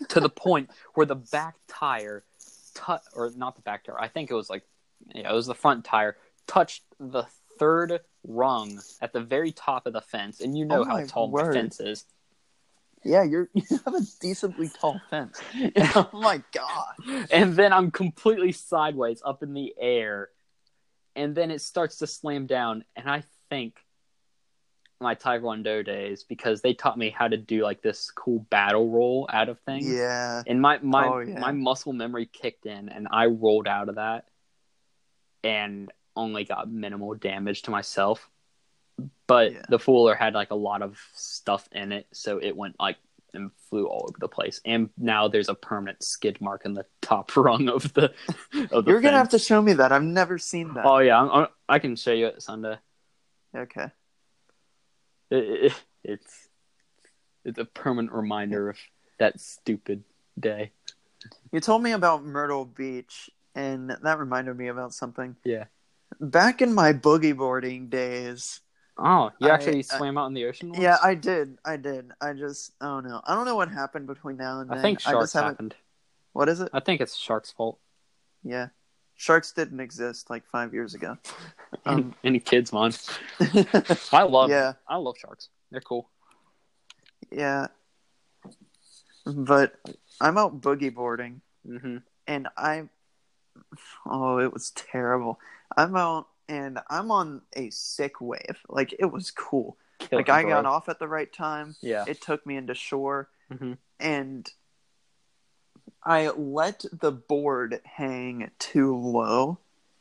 [0.08, 2.24] to the point where the back tire,
[3.14, 4.64] or not the back tire, I think it was like,
[5.14, 7.24] yeah, it was the front tire, touched the
[7.58, 10.40] third rung at the very top of the fence.
[10.40, 11.48] And you know Oh how my tall word.
[11.48, 12.04] the fence is.
[13.04, 15.40] Yeah, you're you have a decently tall fence.
[15.94, 17.26] oh my god.
[17.30, 20.28] and then I'm completely sideways up in the air,
[21.16, 23.76] and then it starts to slam down, and I think
[25.00, 29.28] my Taekwondo days because they taught me how to do like this cool battle roll
[29.32, 29.88] out of things.
[29.88, 30.42] Yeah.
[30.46, 31.40] And my my Oh, yeah.
[31.40, 34.26] my muscle memory kicked in, and I rolled out of that,
[35.44, 38.28] and only got minimal damage to myself.
[39.26, 39.62] But Yeah.
[39.68, 42.96] the Fooler had like a lot of stuff in it, so it went like
[43.34, 44.60] and flew all over the place.
[44.66, 48.12] And now there's a permanent skid mark in the top rung of the
[48.70, 48.90] of the.
[48.90, 49.90] You're gonna have to show me that.
[49.92, 50.84] I've never seen that.
[50.84, 52.76] Oh yeah, I'm, I'm- I can show you it Sunday.
[53.56, 53.86] Okay.
[55.30, 56.48] It, it, it's
[57.44, 58.78] it's a permanent reminder of
[59.18, 60.04] that stupid
[60.38, 60.72] day.
[61.52, 65.36] You told me about Myrtle Beach, and that reminded me about something.
[65.44, 65.64] Yeah.
[66.20, 68.60] Back in my boogie boarding days,
[68.98, 70.68] Oh, you I- actually I- swam out in the ocean?
[70.70, 70.80] Once?
[70.82, 71.58] yeah, I did.
[71.64, 72.12] I did.
[72.20, 73.22] I just, I don't know.
[73.24, 74.78] I don't know what happened between now and then.
[74.78, 75.50] I think I sharks just haven't.
[75.52, 75.74] happened.
[76.34, 76.68] What is it?
[76.74, 77.78] I think it's sharks' fault.
[78.44, 78.68] Yeah,
[79.14, 81.16] sharks didn't exist like five years ago.
[81.86, 82.92] Any, Um, any kids, man.
[84.12, 84.50] I love.
[84.50, 85.48] yeah, I love sharks.
[85.70, 86.10] They're cool.
[87.30, 87.68] yeah.
[89.24, 89.74] But
[90.20, 92.88] I'm out boogie boarding, hmm and I,
[94.06, 95.38] oh, it was terrible.
[95.76, 98.58] I'm out, and I'm on a sick wave.
[98.68, 99.76] Like it was cool.
[100.10, 101.76] like I got off at the right time.
[101.80, 102.04] Yeah.
[102.08, 103.78] It took me into shore, Mhm.
[104.00, 104.50] and
[106.04, 109.58] I let the board hang too low,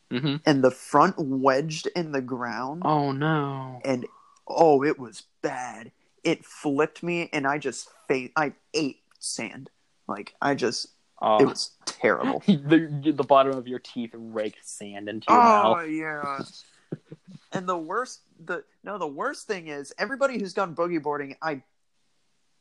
[0.09, 3.81] hmm and the front wedged in the ground, Oh no.
[3.85, 4.05] and
[4.47, 5.91] oh, it was bad.
[6.23, 9.69] It flipped me, and I just fa- I ate sand.
[10.07, 10.87] Like I just,
[11.21, 11.37] Oh.
[11.37, 12.41] it uh, was terrible.
[12.47, 15.77] the, the bottom of your teeth raked sand into your mouth.
[15.79, 15.89] Oh mouth.
[15.89, 16.97] yeah.
[17.51, 21.61] and the worst the no the worst thing is everybody who's done boogie boarding, I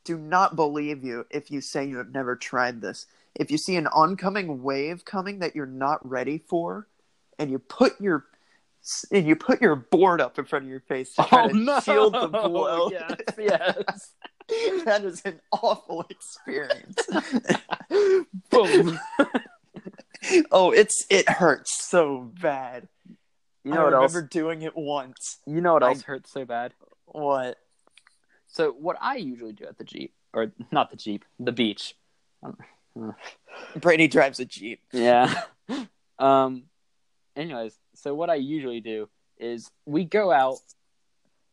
[0.05, 3.07] do not believe you if you say you have never tried this.
[3.35, 6.89] If you see an oncoming wave coming that you're not ready for,
[7.39, 8.27] and you put your
[9.11, 11.57] and you put your board up in front of your face to try Oh to
[11.57, 11.81] no!
[11.81, 12.91] shield the blow.
[12.91, 14.13] Yes, yes.
[14.85, 16.97] that is an awful experience.
[18.51, 18.99] Boom.
[20.51, 22.89] oh, it's it hurts so bad.
[23.65, 24.13] You know I what else?
[24.15, 25.39] remember doing it once.
[25.47, 26.73] You know what I- else hurts so bad?
[27.07, 27.59] What?
[28.49, 31.95] So what I usually do at the Jeep, or not the Jeep, the beach.
[33.77, 34.81] Brady drives a Jeep.
[34.93, 35.33] Yeah.
[36.19, 36.65] um.
[37.37, 40.57] Anyways, so what I usually do is we go out,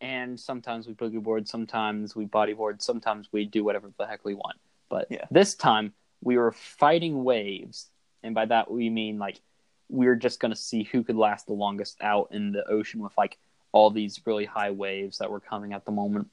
[0.02, 4.34] and sometimes we boogie board, sometimes we bodyboard, sometimes we do whatever the heck we
[4.36, 4.58] want.
[4.89, 5.26] But Yeah.
[5.32, 7.89] this time we were fighting waves,
[8.24, 9.41] and by that we mean like
[9.89, 13.18] we were just gonna see who could last the longest out in the ocean with
[13.18, 13.38] like
[13.72, 16.30] all these really high waves that were coming at the moment.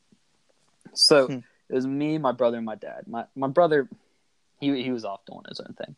[0.94, 1.38] So Hmm.
[1.68, 3.06] it was me, my brother, and my dad.
[3.06, 3.88] My my brother,
[4.60, 5.96] he he was off doing his own thing.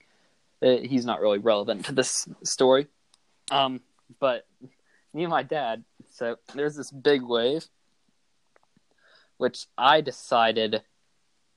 [0.63, 2.87] Uh, he's not really relevant to this story.
[3.51, 3.81] Um,
[4.19, 4.47] but
[5.17, 5.83] me and my dad.
[6.11, 7.65] So there's this big wave,
[9.39, 10.83] which I decided,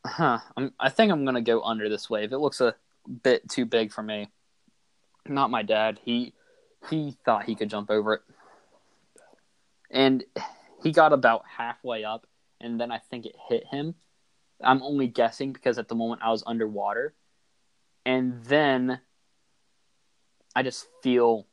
[0.06, 0.40] huh?
[0.56, 2.32] I'm, I think I'm gonna go under this wave.
[2.32, 2.76] It looks a
[3.22, 4.32] bit too big for me.
[5.28, 6.00] Not my dad.
[6.04, 6.34] He
[6.90, 8.22] he thought he could jump over it,
[9.92, 10.24] and
[10.82, 12.26] he got about halfway up,
[12.62, 13.96] and then I think it hit him.
[14.64, 17.14] I'm only guessing because at the moment I was underwater,
[18.06, 19.02] and then
[20.56, 21.46] I just feel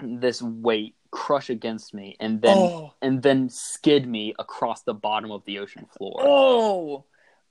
[0.00, 5.30] this weight crush against me, and then oh, and then skid me across the bottom
[5.30, 6.16] of the ocean floor.
[6.20, 7.04] oh,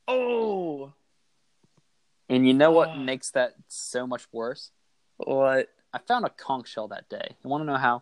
[0.07, 0.93] oh.
[2.29, 2.95] And you know what Oh.
[2.95, 4.71] makes that so much worse?
[5.17, 5.69] What?
[5.93, 7.35] I found a conch shell that day.
[7.43, 7.99] You want to know how?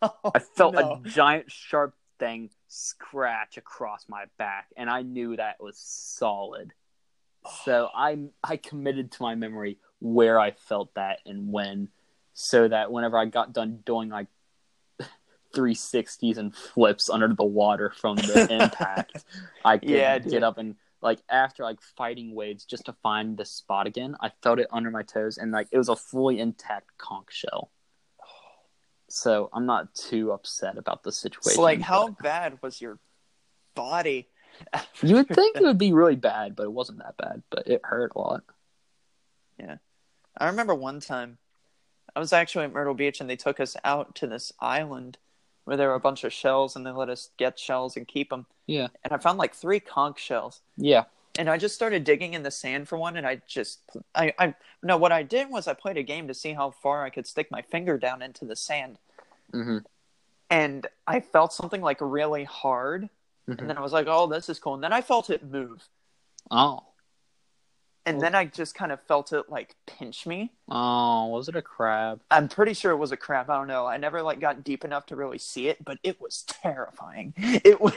[0.00, 1.00] Oh, I felt no.
[1.04, 6.72] a giant sharp thing scratch across my back, and I knew that was solid.
[7.64, 11.88] So I I committed to my memory where I felt that and when,
[12.40, 14.28] so that whenever I got done doing like
[15.56, 19.24] 360s and flips under the water from the impact,
[19.64, 23.44] I could Yeah, get up and like after like fighting waves just to find the
[23.44, 26.96] spot again, I felt it under my toes and like it was a fully intact
[26.96, 27.72] conch shell.
[29.08, 31.56] So I'm not too upset about the situation.
[31.56, 33.00] So, like, how but- bad was your
[33.74, 34.28] body?
[35.02, 37.42] you would think it would be really bad, but it wasn't that bad.
[37.50, 38.42] But it hurt a lot.
[39.58, 39.78] Yeah,
[40.36, 41.38] I remember one time
[42.18, 45.18] I was actually at Myrtle Beach and they took us out to this island
[45.66, 48.30] where there were a bunch of shells and they let us get shells and keep
[48.30, 48.46] them.
[48.66, 48.88] Yeah.
[49.04, 50.60] And I found like three conch shells.
[50.76, 51.04] Yeah.
[51.38, 53.78] And I just started digging in the sand for one and I just
[54.16, 57.04] I I no what I did was I played a game to see how far
[57.04, 58.98] I could stick my finger down into the sand.
[59.54, 59.78] Mm-hmm.
[60.50, 63.08] And I felt something like really hard
[63.48, 63.60] Mhm.
[63.60, 65.88] and then I was like, "Oh, this is cool." And then I felt it move.
[66.50, 66.82] Oh.
[68.08, 70.52] And then I just kind of felt it like pinch me.
[70.68, 72.20] Oh, was it a crab?
[72.30, 73.50] I'm pretty sure it was a crab.
[73.50, 73.86] I don't know.
[73.86, 77.34] I never like got deep enough to really see it, but it was terrifying.
[77.64, 77.94] It was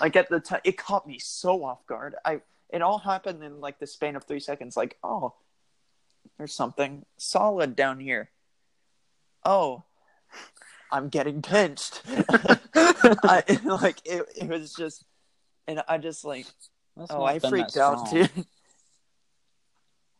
[0.00, 2.14] like at the time, it caught me so off guard.
[2.24, 2.40] I
[2.70, 4.76] it all happened in like the span of three seconds.
[4.76, 5.34] Like, oh,
[6.38, 8.30] there's something solid down here.
[9.44, 9.84] Oh,
[10.90, 12.02] I'm getting pinched.
[12.74, 14.26] I like it.
[14.36, 15.04] It was just,
[15.66, 16.46] and I just like,
[16.96, 18.28] oh, Must oh, I freaked out, strong.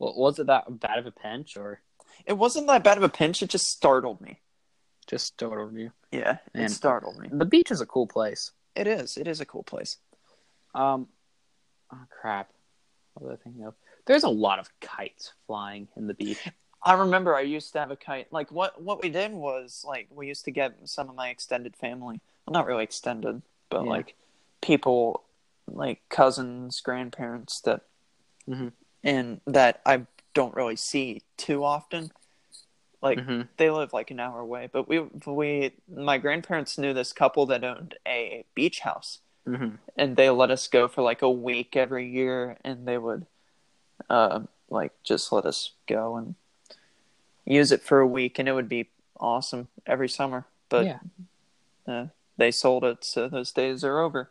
[0.00, 1.82] Well, was it that bad of a pinch or
[2.26, 3.42] It wasn't that bad of a pinch.
[3.42, 4.40] It just startled me.
[5.06, 5.92] just startled you?
[6.10, 7.28] Yeah, it startled me.
[7.30, 8.50] The beach is a cool place.
[8.74, 9.16] It is.
[9.16, 9.98] It is a cool place.
[10.74, 11.06] Um,
[11.92, 12.50] oh crap.
[13.14, 13.74] What was I thinking of?
[14.06, 16.48] There's a lot of kites flying in the beach.
[16.82, 18.32] I remember I used to have a kite.
[18.32, 21.76] Like what what we did was like we used to get some of my extended
[21.76, 22.20] family.
[22.46, 23.90] Well, not really extended, but Yeah.
[23.90, 24.14] like
[24.62, 25.24] people
[25.66, 27.82] like cousins, grandparents that
[28.48, 28.72] Mhm.
[29.02, 32.10] And that I don't really see too often.
[33.02, 33.48] Like Mhm.
[33.56, 37.64] they live like an hour away, but we we my grandparents knew this couple that
[37.64, 39.76] owned a beach house Mm-hmm.
[39.96, 43.26] and they let us go for like a week every year and they would
[44.10, 46.34] uh, like just let us go and
[47.46, 50.98] use it for a week and it would be awesome every summer but yeah.
[51.88, 54.30] uh, they sold it so those days are over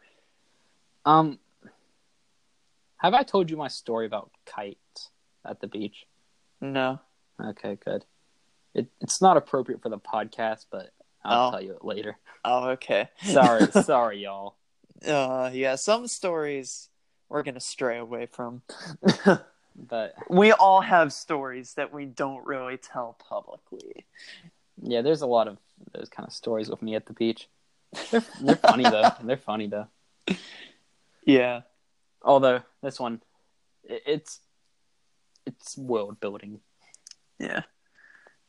[1.06, 1.40] Um,
[3.00, 5.10] have I told you my story about kites
[5.46, 6.06] at the beach?
[6.62, 7.00] no
[7.42, 8.06] Okay, good.
[8.76, 10.92] It, it's not appropriate for the podcast, but
[11.24, 11.52] I'll Oh.
[11.52, 12.18] tell you it later.
[12.46, 14.56] oh okay Sorry, sorry, y'all.
[15.08, 16.90] uh, yeah some stories
[17.30, 18.62] we're gonna stray away from
[19.88, 24.06] But we all have stories that we don't really tell publicly
[24.82, 25.58] yeah, there's a lot of
[25.94, 27.48] those kind of stories with me at the beach.
[28.12, 29.10] They're they're funny though.
[29.24, 29.88] They're funny though.
[31.26, 31.62] yeah
[32.22, 33.22] Although this one,
[33.84, 34.40] it, it's
[35.46, 36.60] it's world building.
[37.40, 37.64] Yeah.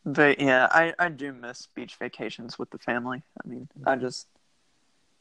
[0.04, 3.22] But yeah, I, I do miss beach vacations with the family.
[3.44, 4.26] I mean, I just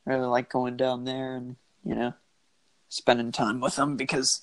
[0.06, 2.14] really like going down there and, you know,
[2.88, 4.42] spending time with them because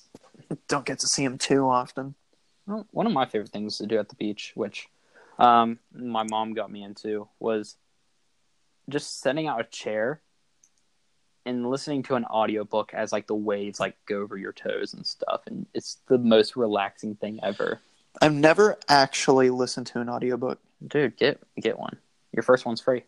[0.51, 2.15] I don't get to see them too often.
[2.67, 4.87] Well, one of my favorite things to do at the beach, which
[5.39, 7.75] um, my mom got me into, was
[8.89, 10.21] just setting out a chair
[11.47, 15.05] and listening to an audiobook as like the waves like go over your toes and
[15.05, 17.79] stuff and it's the most relaxing thing ever
[18.21, 20.59] I've never actually listened to an audiobook.
[20.87, 21.97] dude get get one
[22.33, 23.05] your first one's free if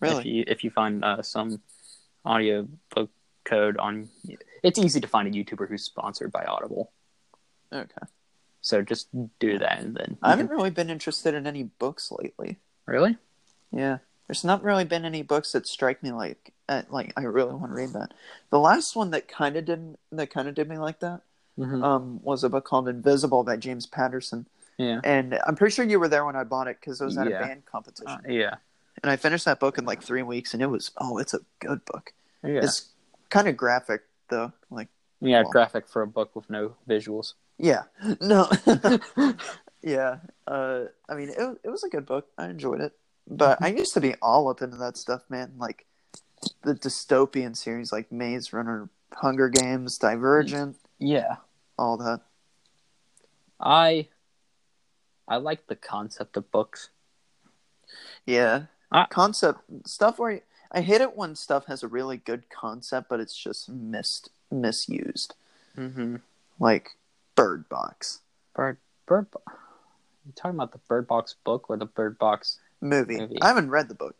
[0.00, 0.28] Really?
[0.28, 1.60] you if you find uh, some
[2.26, 3.10] audiobook
[3.44, 4.08] code on
[4.62, 6.90] it's easy to find a youtuber who's sponsored by audible
[7.72, 8.06] Okay.
[8.60, 9.08] so just
[9.38, 12.58] do that and then I haven't really been interested in any books lately.
[12.86, 13.16] really
[13.72, 13.98] Yeah.
[14.26, 16.52] There's not really been any books that strike me like
[16.90, 18.12] like I really want to read that.
[18.50, 21.22] The last one that kind of did that kind of did me like that
[21.58, 21.82] Mhm.
[21.84, 24.46] um, was a book called Invisible by James Patterson.
[24.78, 27.18] yeah And I'm pretty sure you were there when I bought it because it was
[27.18, 27.42] at Yeah.
[27.42, 28.08] a band competition.
[28.08, 28.54] Uh, yeah
[29.02, 31.40] and I finished that book in like three weeks, and it was oh, it's a
[31.58, 32.12] good book.
[32.42, 32.90] yeah It's
[33.30, 34.88] kind of graphic though, like
[35.20, 35.50] yeah Well.
[35.50, 37.82] graphic for a book with no visuals yeah,
[38.22, 38.48] no,
[39.82, 40.18] yeah.
[40.46, 42.26] Uh, I mean, it it was a good book.
[42.38, 42.92] I enjoyed it,
[43.28, 45.52] but I used to be all up into that stuff, man.
[45.58, 45.84] Like
[46.62, 51.36] the dystopian series, like Maze Runner, Hunger Games, Divergent, yeah
[51.78, 52.20] all that.
[53.60, 54.08] I
[55.28, 56.90] I like the concept of books.
[58.26, 60.40] Yeah, I- concept stuff where
[60.72, 65.34] I hate it when stuff has a really good concept, but it's just missed misused.
[65.76, 66.16] Mm-hmm.
[66.58, 66.90] Like
[67.34, 68.20] Bird Box
[68.54, 68.76] Bird
[69.06, 69.30] Bird.
[69.30, 69.42] Bo-
[70.26, 72.58] You talking about the Bird Box book or the Bird Box?
[72.82, 73.18] movie.
[73.18, 73.40] Movie.
[73.42, 74.16] I haven't read the book,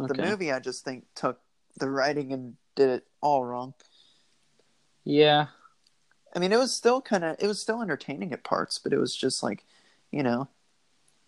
[0.00, 1.40] but the movie I just think took
[1.78, 3.74] the writing and did it all wrong.
[5.04, 5.46] Yeah,
[6.34, 8.98] I mean, it was still kind of it was still entertaining at parts, but it
[8.98, 9.64] was just like,
[10.10, 10.48] you know,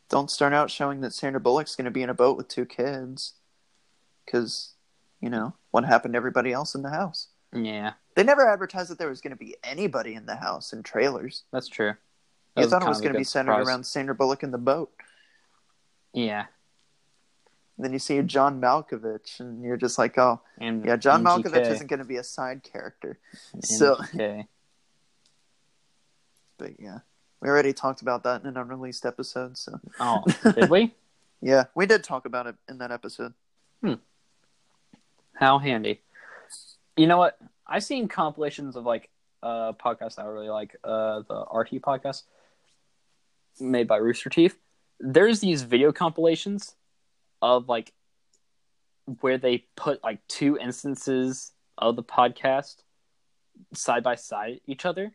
[0.08, 2.64] don't start out showing that Sandra Bullock's going to be in a boat with two
[2.64, 3.34] kids,
[4.24, 4.74] because,
[5.20, 7.28] you know, what happened to everybody else in the house?
[7.52, 7.92] yeah.
[8.16, 11.42] They never advertised that there was going to be anybody in the house in trailers.
[11.52, 11.94] That's true.
[12.54, 13.66] That thought it was going to be centered surprise.
[13.66, 14.92] around Sandra Bullock in the boat.
[16.12, 16.44] Yeah,
[17.78, 21.44] then you see John Malkovich, and you're just like, oh, and yeah, John MGK.
[21.44, 23.18] Malkovich isn't going to be a side character.
[23.52, 24.46] And so- MGK.
[26.56, 26.98] But yeah,
[27.40, 29.58] we already talked about that in an unreleased episode.
[29.58, 30.22] So oh,
[30.54, 30.94] did we?
[31.42, 33.34] yeah, we did talk about it in that episode.
[33.82, 33.94] Hmm.
[35.34, 36.00] How handy.
[36.96, 37.36] You know what?
[37.66, 39.10] I've seen compilations of like
[39.42, 42.22] uh podcasts I really like, uh the RT podcast
[43.60, 44.56] made by Rooster Teeth.
[45.00, 46.74] There's these video compilations
[47.44, 47.92] of like
[49.20, 52.76] where they put like two instances of the podcast
[53.74, 55.12] side by side each other.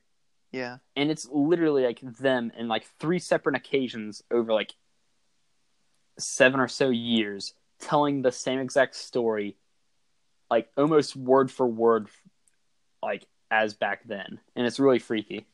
[0.51, 4.73] Yeah, And it's literally like them in like three separate occasions over like
[6.17, 9.55] seven or so years telling the same exact story
[10.51, 12.09] like almost word for word
[13.01, 15.45] like as back then and it's really freaky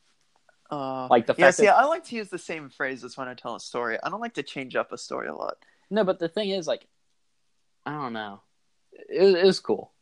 [0.70, 1.46] uh, like the yeah.
[1.46, 3.98] fact See, that I like to use the same phrases when I tell a story.
[4.02, 5.58] I don't like to change up a story a lot.
[5.90, 6.86] No but the thing is like
[7.84, 8.40] i don't know
[8.92, 9.92] it, it was cool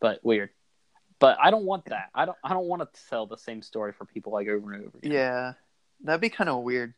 [0.00, 0.50] but weird
[1.18, 3.92] but i don't want that i don't i don't want to tell the same story
[3.92, 5.52] for people like over and over again Yeah,
[6.04, 6.94] that'd be kind of weird.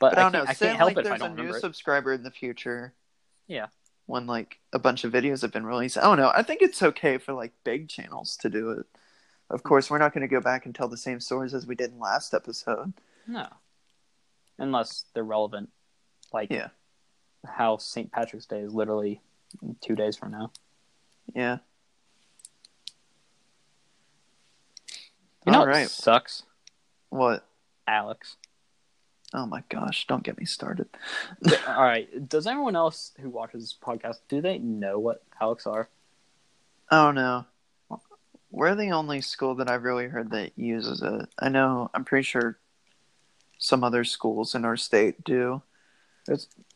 [0.00, 0.50] but, But I don't can't, know.
[0.50, 1.60] I Say can't help like it if i there's a don't new it.
[1.60, 2.94] subscriber in the future.
[3.46, 3.66] Yeah.
[4.06, 5.98] When like a bunch of videos have been released.
[5.98, 6.32] I don't know.
[6.34, 8.86] I think it's okay for like big channels to do it.
[9.50, 9.68] Of hmm.
[9.68, 11.90] course, we're not going to go back and tell the same stories as we did
[11.92, 12.94] in last episode.
[13.26, 13.46] No.
[14.58, 15.70] Unless they're relevant.
[16.32, 16.68] Like Yeah.
[17.46, 18.10] how St.
[18.12, 19.20] Patrick's Day is literally
[19.80, 20.50] two days from now.
[21.34, 21.58] Yeah.
[25.46, 26.42] You know All what sucks?
[27.10, 27.46] What?
[27.88, 28.36] ALEKS.
[29.34, 30.06] Oh my gosh!
[30.06, 30.88] Don't get me started.
[31.68, 32.28] All right.
[32.28, 35.88] Does everyone else who watches this podcast do they know what ALEKS are?
[36.90, 37.44] I don't know.
[38.50, 41.28] We're the only school that I've really heard that uses it.
[41.38, 41.90] I know.
[41.92, 42.58] I'm pretty sure
[43.58, 45.60] some other schools in our state do,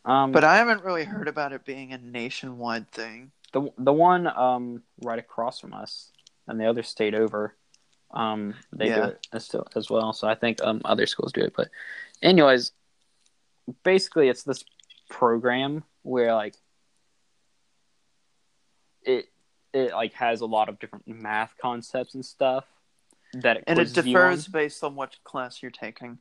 [0.05, 3.33] Um, but I haven't really heard about it being a nationwide thing.
[3.53, 6.11] the the one um right across from us
[6.49, 7.55] and the other state over,
[8.11, 10.13] um they do it as, as well.
[10.13, 11.53] So I think um other schools do it.
[11.57, 11.69] But
[12.23, 12.73] anyways,
[13.85, 14.65] basically it's this
[15.09, 16.55] program where like
[19.03, 19.27] it
[19.73, 22.65] it like has a lot of different math concepts and stuff
[23.35, 24.53] that it And it differs on.
[24.53, 26.19] based on what class you're taking.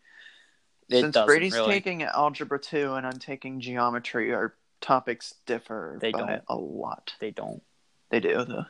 [0.91, 1.71] It Since Brady's really.
[1.71, 6.41] taking algebra two and I'm taking geometry, our topics differ They don't.
[6.49, 7.13] a lot.
[7.19, 7.63] They don't.
[8.09, 8.65] They do though.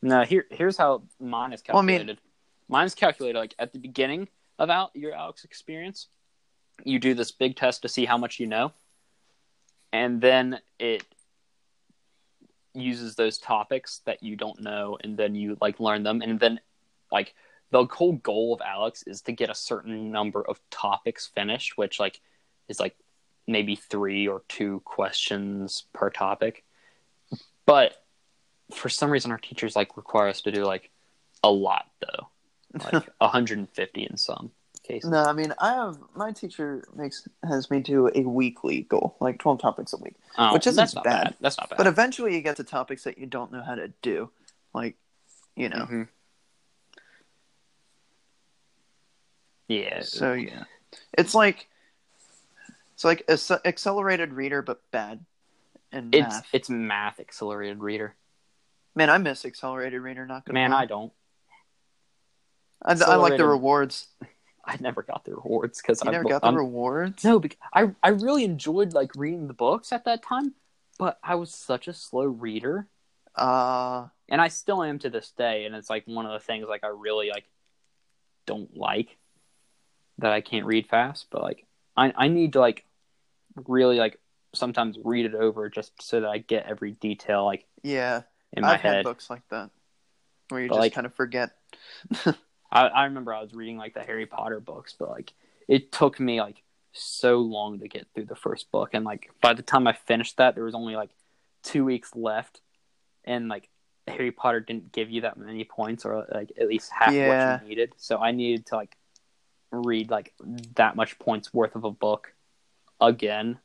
[0.00, 2.22] No, here here's how mine is Well, I mean- calculated.
[2.68, 4.28] Mine's calculated like at the beginning
[4.58, 6.08] of out your ALEKS experience.
[6.84, 8.72] You do this big test to see how much you know,
[9.92, 11.04] and then it
[12.74, 16.60] uses those topics that you don't know, and then you like learn them, and then
[17.10, 17.34] like
[17.72, 21.98] the whole goal of ALEKS is to get a certain number of topics finished, which
[21.98, 22.20] like
[22.68, 22.94] is like
[23.48, 26.64] maybe three or two questions per topic.
[27.66, 27.94] But
[28.72, 30.90] for some reason, our teachers like require us to do like
[31.42, 32.28] a lot though,
[32.92, 34.50] like 150 in some
[34.82, 35.10] cases.
[35.10, 39.38] No, I mean I have my teacher makes has me do a weekly goal, like
[39.38, 40.14] twelve topics a week.
[40.36, 41.04] Oh, which isn't bad.
[41.04, 41.36] bad.
[41.40, 41.78] That's not bad.
[41.78, 44.30] But eventually you get to topics that you don't know how to do.
[44.74, 44.96] Like,
[45.56, 45.86] you know.
[45.90, 46.08] Mhm.
[49.72, 50.00] Yeah.
[50.02, 50.64] So yeah.
[51.16, 51.68] It's like
[52.94, 55.24] it's like ac- accelerated reader but bad
[55.90, 56.46] And it's math.
[56.52, 58.14] it's math accelerated reader.
[58.94, 60.82] Man, I miss accelerated reader, not gonna Man, lie.
[60.82, 61.12] I don't.
[62.84, 64.08] I, I like the rewards.
[64.64, 67.24] I never got the rewards because I never got the I'm- rewards?
[67.24, 70.54] No, because I I really enjoyed like reading the books at that time,
[70.98, 72.86] but I was such a slow reader,
[73.34, 75.64] Uh and I still am to this day.
[75.64, 77.44] And it's like one of the things like I really like
[78.46, 79.16] don't like
[80.18, 81.26] that I can't read fast.
[81.30, 81.66] But like
[81.96, 82.84] I I need to like
[83.66, 84.18] really like
[84.54, 88.22] sometimes read it over just so that I get every detail like yeah.
[88.52, 89.04] in my I've had head.
[89.04, 89.70] books like that.
[90.48, 91.50] Where you But, just like- kind of forget.
[92.70, 95.32] I, I remember I was reading like the Harry Potter books, but like
[95.68, 96.62] it took me like
[96.92, 100.36] so long to get through the first book, and like by the time I finished
[100.38, 101.10] that, there was only like
[101.62, 102.60] two weeks left,
[103.24, 103.68] and like
[104.08, 107.52] Harry Potter didn't give you that many points, or like at least half Yeah.
[107.54, 107.92] what you needed.
[107.98, 108.96] So I needed to like
[109.80, 110.32] read like
[110.76, 112.32] that much points worth of a book
[113.00, 113.58] again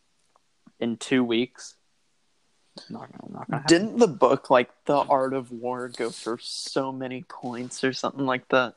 [0.80, 1.76] in two weeks.
[2.90, 3.64] Not gonna, not gonna.
[3.68, 8.26] Didn't the book like The Art of War go for so many points or something
[8.26, 8.76] like that?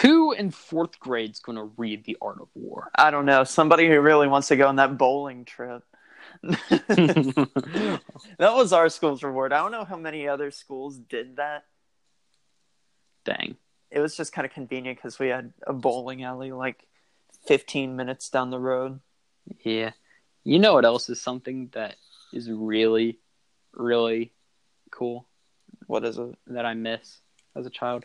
[0.00, 2.90] Who in fourth grade's gonna read The Art of War?
[2.94, 3.44] I don't know.
[3.44, 5.84] Somebody who really wants to go on that bowling trip.
[6.42, 8.00] that
[8.38, 9.52] was our school's reward.
[9.52, 11.64] I don't know how many other schools did that.
[13.24, 13.56] Dang.
[13.92, 16.86] It was just kind of convenient because we had a bowling alley like
[17.46, 19.00] 15 minutes down the road.
[19.64, 19.92] Yeah.
[20.44, 21.96] You know what else is something that
[22.32, 23.18] is really,
[23.72, 24.32] really
[24.90, 25.26] cool
[25.86, 26.34] What is it?
[26.46, 27.20] that I miss
[27.54, 28.04] as a child?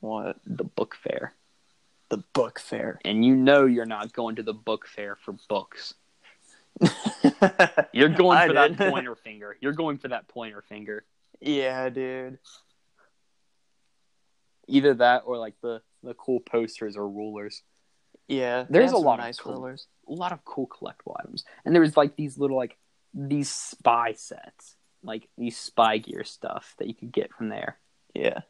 [0.00, 0.36] What?
[0.44, 1.34] The book fair.
[2.08, 2.98] The book fair.
[3.04, 5.94] And you know you're not going to the book fair for books.
[7.92, 9.56] You're going for that pointer finger.
[9.60, 11.04] You're going for that pointer finger.
[11.40, 12.38] yeah, dude.
[14.68, 17.62] Either that or like the the cool posters or rulers.
[18.28, 19.86] Yeah, There's a some lot of nice cool- rulers.
[20.08, 21.44] A lot of cool collectible items.
[21.64, 22.76] And there was like these little like
[23.14, 24.76] these spy sets.
[25.04, 27.76] Like these spy gear stuff that you could get from there.
[28.14, 28.40] Yeah.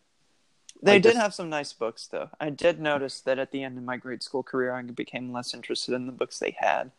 [0.83, 2.31] They Like did this- have some nice books, though.
[2.41, 5.55] I did notice that at the end of my grade school career, I became less
[5.55, 6.91] interested in the books they had.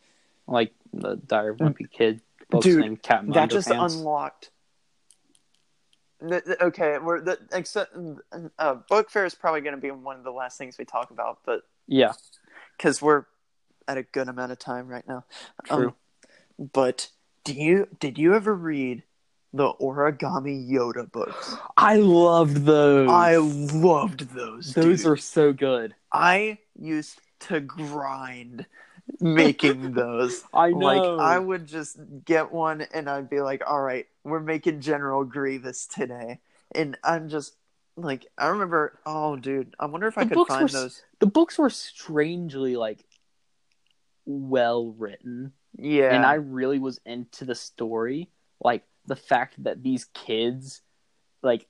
[0.46, 1.72] Like the Diary of mm.
[1.74, 2.20] Wimpy Kid
[2.50, 3.98] books Dude, and Captain that just Underpants.
[3.98, 4.50] unlocked.
[6.28, 7.96] The- the- okay, we're the except
[8.58, 11.10] uh, book fair is probably going to be one of the last things we talk
[11.10, 12.12] about, but yeah,
[12.76, 13.24] because we're
[13.86, 15.24] at a good amount of time right now.
[15.64, 15.88] true.
[16.58, 17.08] Um, but
[17.44, 19.02] do you did you ever read
[19.52, 21.56] the origami Yoda books?
[21.76, 23.10] I loved those.
[23.10, 24.72] I loved those.
[24.72, 25.06] those dude.
[25.12, 25.94] are so good.
[26.12, 28.66] I used to grind
[29.20, 30.42] making those.
[30.54, 30.78] I know.
[30.78, 35.24] Like I would just get one and I'd be like, "All right, we're making General
[35.24, 36.40] Grievous today,"
[36.74, 37.54] and I'm just
[37.96, 38.98] like, I remember.
[39.06, 41.02] Oh, dude, I wonder if I could find were those.
[41.20, 43.04] the books were strangely like
[44.24, 45.52] well written.
[45.76, 48.30] Yeah, and I really was into the story.
[48.60, 50.82] Like the fact that these kids,
[51.42, 51.66] like,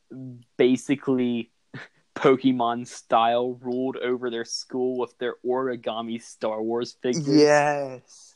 [0.56, 1.50] basically
[2.14, 7.26] Pokemon style ruled over their school with their origami Star Wars figures.
[7.26, 8.33] yes,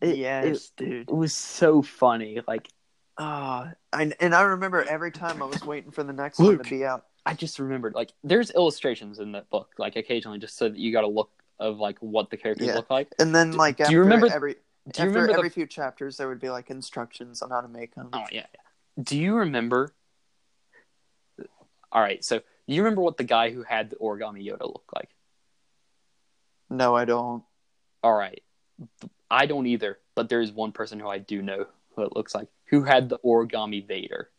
[0.00, 1.08] It- yes, dude.
[1.08, 2.40] It was so funny.
[2.46, 2.68] Like,
[3.20, 6.70] Ah, I and I remember every time I was waiting for the next one to
[6.70, 7.04] be out.
[7.26, 10.92] I just remembered, like, there's illustrations in that book, like, occasionally, just so that you
[10.92, 12.74] got a look of, like, what the characters Yeah.
[12.76, 13.12] look like.
[13.18, 14.60] And then, like, do you remember- every Do
[14.90, 15.54] after you remember every the.
[15.54, 18.08] few chapters, there would be like instructions on how to make them.
[18.12, 19.02] Oh, yeah, yeah.
[19.02, 19.92] Do you remember.
[21.90, 24.94] All right, so do you remember what the guy who had the origami Yoda looked
[24.94, 25.10] like?
[26.70, 27.42] No, I don't.
[28.02, 28.42] All right.
[29.30, 32.48] I don't either, but there's one person who I do know who it looks like
[32.66, 34.30] who had the origami Vader.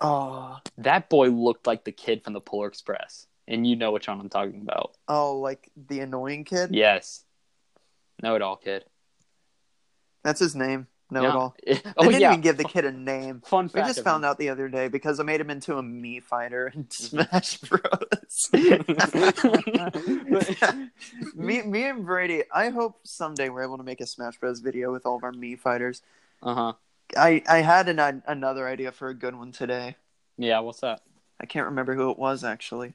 [0.00, 4.06] Oh, That boy looked like the kid from the Polar Express, and you know which
[4.08, 4.94] one I'm talking about.
[5.08, 6.74] oh, like the annoying kid.
[6.74, 7.24] Yes,
[8.22, 8.84] know it all, kid.
[10.22, 10.86] That's his name.
[11.10, 11.30] Know Yeah.
[11.30, 11.56] it all.
[11.96, 13.40] oh They didn't yeah, even give the kid a name.
[13.44, 13.86] fun We fact.
[13.88, 14.30] just found him.
[14.30, 18.50] out the other day because I made him into a Mii fighter in Smash Bros.
[21.34, 22.42] me, me and Brady.
[22.52, 24.60] I hope someday we're able to make a Smash Bros.
[24.60, 26.02] video with all of our Mii fighters.
[26.42, 26.72] Uh huh.
[27.16, 29.96] I I had an, another idea for a good one today.
[30.36, 30.60] Yeah.
[30.60, 31.00] What's that?
[31.40, 32.94] I can't remember who it was actually.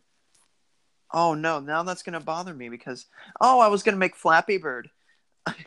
[1.12, 1.60] Oh no!
[1.60, 3.06] Now that's gonna bother me because
[3.42, 4.90] oh, I was gonna make Flappy Bird.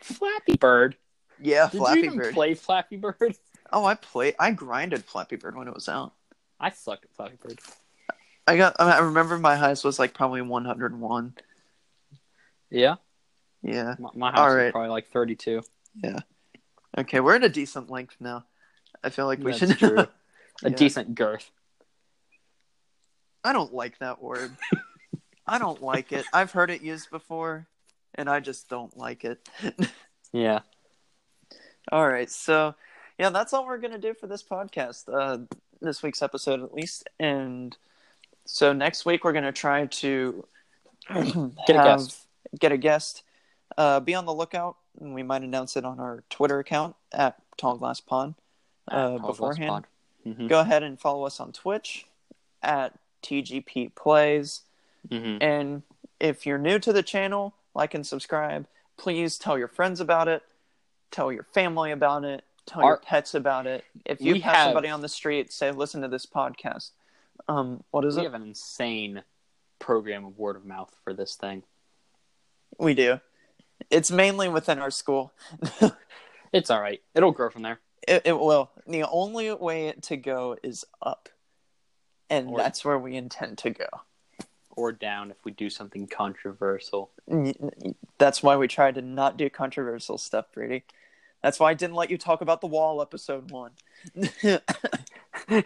[0.00, 0.96] Flappy Bird.
[1.40, 2.34] Yeah, Did Flappy you even Bird.
[2.34, 3.16] play Flappy Bird?
[3.72, 4.32] Oh, I play.
[4.38, 6.12] I grinded Flappy Bird when it was out.
[6.60, 7.58] I sucked at Flappy Bird.
[8.46, 8.76] I got.
[8.78, 11.34] I remember my highest was like probably 101.
[12.70, 12.94] Yeah.
[13.62, 13.96] Yeah.
[13.98, 15.62] My, my house All was probably like 32.
[16.04, 16.20] Yeah.
[16.96, 18.44] Okay, we're at a decent length now.
[19.02, 19.78] I feel like we That's should.
[19.80, 19.98] true.
[19.98, 20.08] A
[20.62, 20.68] Yeah.
[20.76, 21.50] decent girth.
[23.42, 24.56] I don't like that word.
[25.46, 26.24] I don't like it.
[26.32, 27.66] I've heard it used before,
[28.14, 29.46] and I just don't like it.
[30.32, 30.60] Yeah.
[31.92, 32.74] All right, so
[33.18, 35.04] yeah, that's all we're gonna do for this podcast.
[35.12, 35.38] Uh,
[35.80, 37.76] this week's episode, at least, and
[38.44, 40.44] so next week we're gonna try to
[41.08, 42.26] Get a have- guest.
[42.58, 43.22] Get a guest.
[43.76, 44.76] Uh, be on the lookout.
[45.00, 48.34] and We might announce it on our Twitter account at Tall Glass Pond.
[48.88, 49.84] Uh, beforehand,
[50.26, 50.46] Mm-hmm.
[50.48, 52.06] go ahead and follow us on Twitch
[52.62, 54.62] at TGP Plays.
[55.08, 55.42] Mm-hmm.
[55.42, 55.82] And
[56.18, 58.66] if you're new to the channel, like and subscribe.
[58.96, 60.42] Please tell your friends about it.
[61.10, 62.44] Tell your family about it.
[62.66, 63.84] Tell your pets about it.
[64.04, 66.90] If you pass have- somebody on the street, say, "Listen to this podcast."
[67.48, 68.22] Um, what is We it?
[68.22, 69.22] We have an insane
[69.78, 71.62] program of word of mouth for this thing.
[72.78, 73.20] We do.
[73.90, 75.32] It's mainly within our school.
[76.52, 77.02] It's all right.
[77.14, 77.80] It'll grow from there.
[78.06, 78.70] It, it will.
[78.86, 81.28] The only way to go is up,
[82.30, 83.86] and Or- that's where we intend to go.
[84.76, 87.10] Or down if we do something controversial.
[88.18, 90.84] That's why we try to not do controversial stuff, Brady.
[91.42, 93.72] That's why I didn't let you talk about the wall episode one.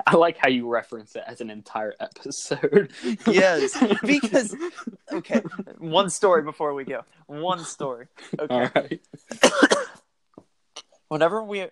[0.07, 2.93] I like how you reference it as an entire episode.
[3.27, 4.55] yes, because
[5.13, 5.41] okay,
[5.79, 7.05] one story before we go.
[7.27, 8.07] One story.
[8.39, 8.55] Okay.
[8.55, 9.01] all right.
[11.09, 11.67] Whenever we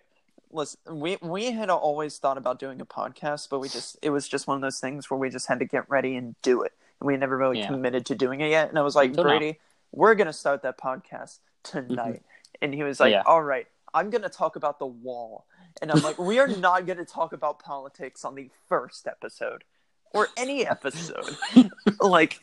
[0.50, 4.28] listen, we we had always thought about doing a podcast, but we just it was
[4.28, 6.72] just one of those things where we just had to get ready and do it,
[7.00, 7.68] and we never really Yeah.
[7.68, 8.68] committed to doing it yet.
[8.68, 9.38] And I was like, Until now.
[9.38, 9.58] Brady,
[9.92, 12.62] we're gonna start that podcast tonight, mm-hmm.
[12.62, 13.22] and he was like, Yeah.
[13.26, 15.46] all right, I'm gonna talk about the wall,
[15.80, 19.64] and I'm like, we are not gonna talk about politics on the first episode
[20.12, 21.36] or any episode,
[22.00, 22.40] like.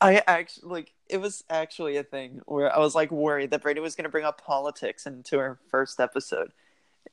[0.00, 3.80] I actually like it was actually a thing where I was like worried that Brady
[3.80, 6.52] was going to bring up politics into our first episode,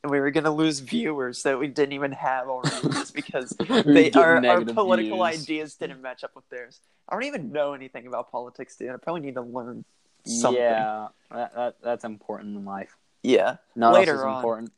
[0.04, 3.50] and we were going to lose viewers that we didn't even have already just because
[3.86, 5.42] they our, our political views.
[5.42, 6.80] ideas didn't match up with theirs.
[7.08, 8.90] I don't even know anything about politics, dude.
[8.90, 9.86] I probably need to learn
[10.26, 10.62] something.
[10.62, 12.96] Yeah, that, that that's important in life.
[13.24, 13.58] yeah.
[13.76, 14.38] Not Later on.
[14.38, 14.72] important.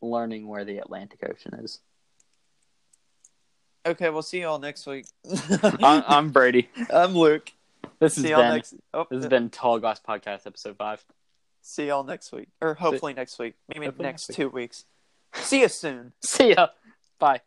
[0.00, 1.80] Learning where the Atlantic Ocean is.
[3.86, 5.06] Okay, we'll see you all next week.
[5.62, 6.68] I'm, I'm Brady.
[6.92, 7.52] I'm Luke.
[8.00, 8.74] This has See y'all been next.
[8.92, 11.04] Oh, this has been Tall Glass Podcast episode five.
[11.64, 14.84] See y'all next week, or hopefully next week, maybe Hopefully next next two weeks.
[15.34, 16.12] See you soon.
[16.20, 16.68] See ya.
[17.18, 17.40] Bye.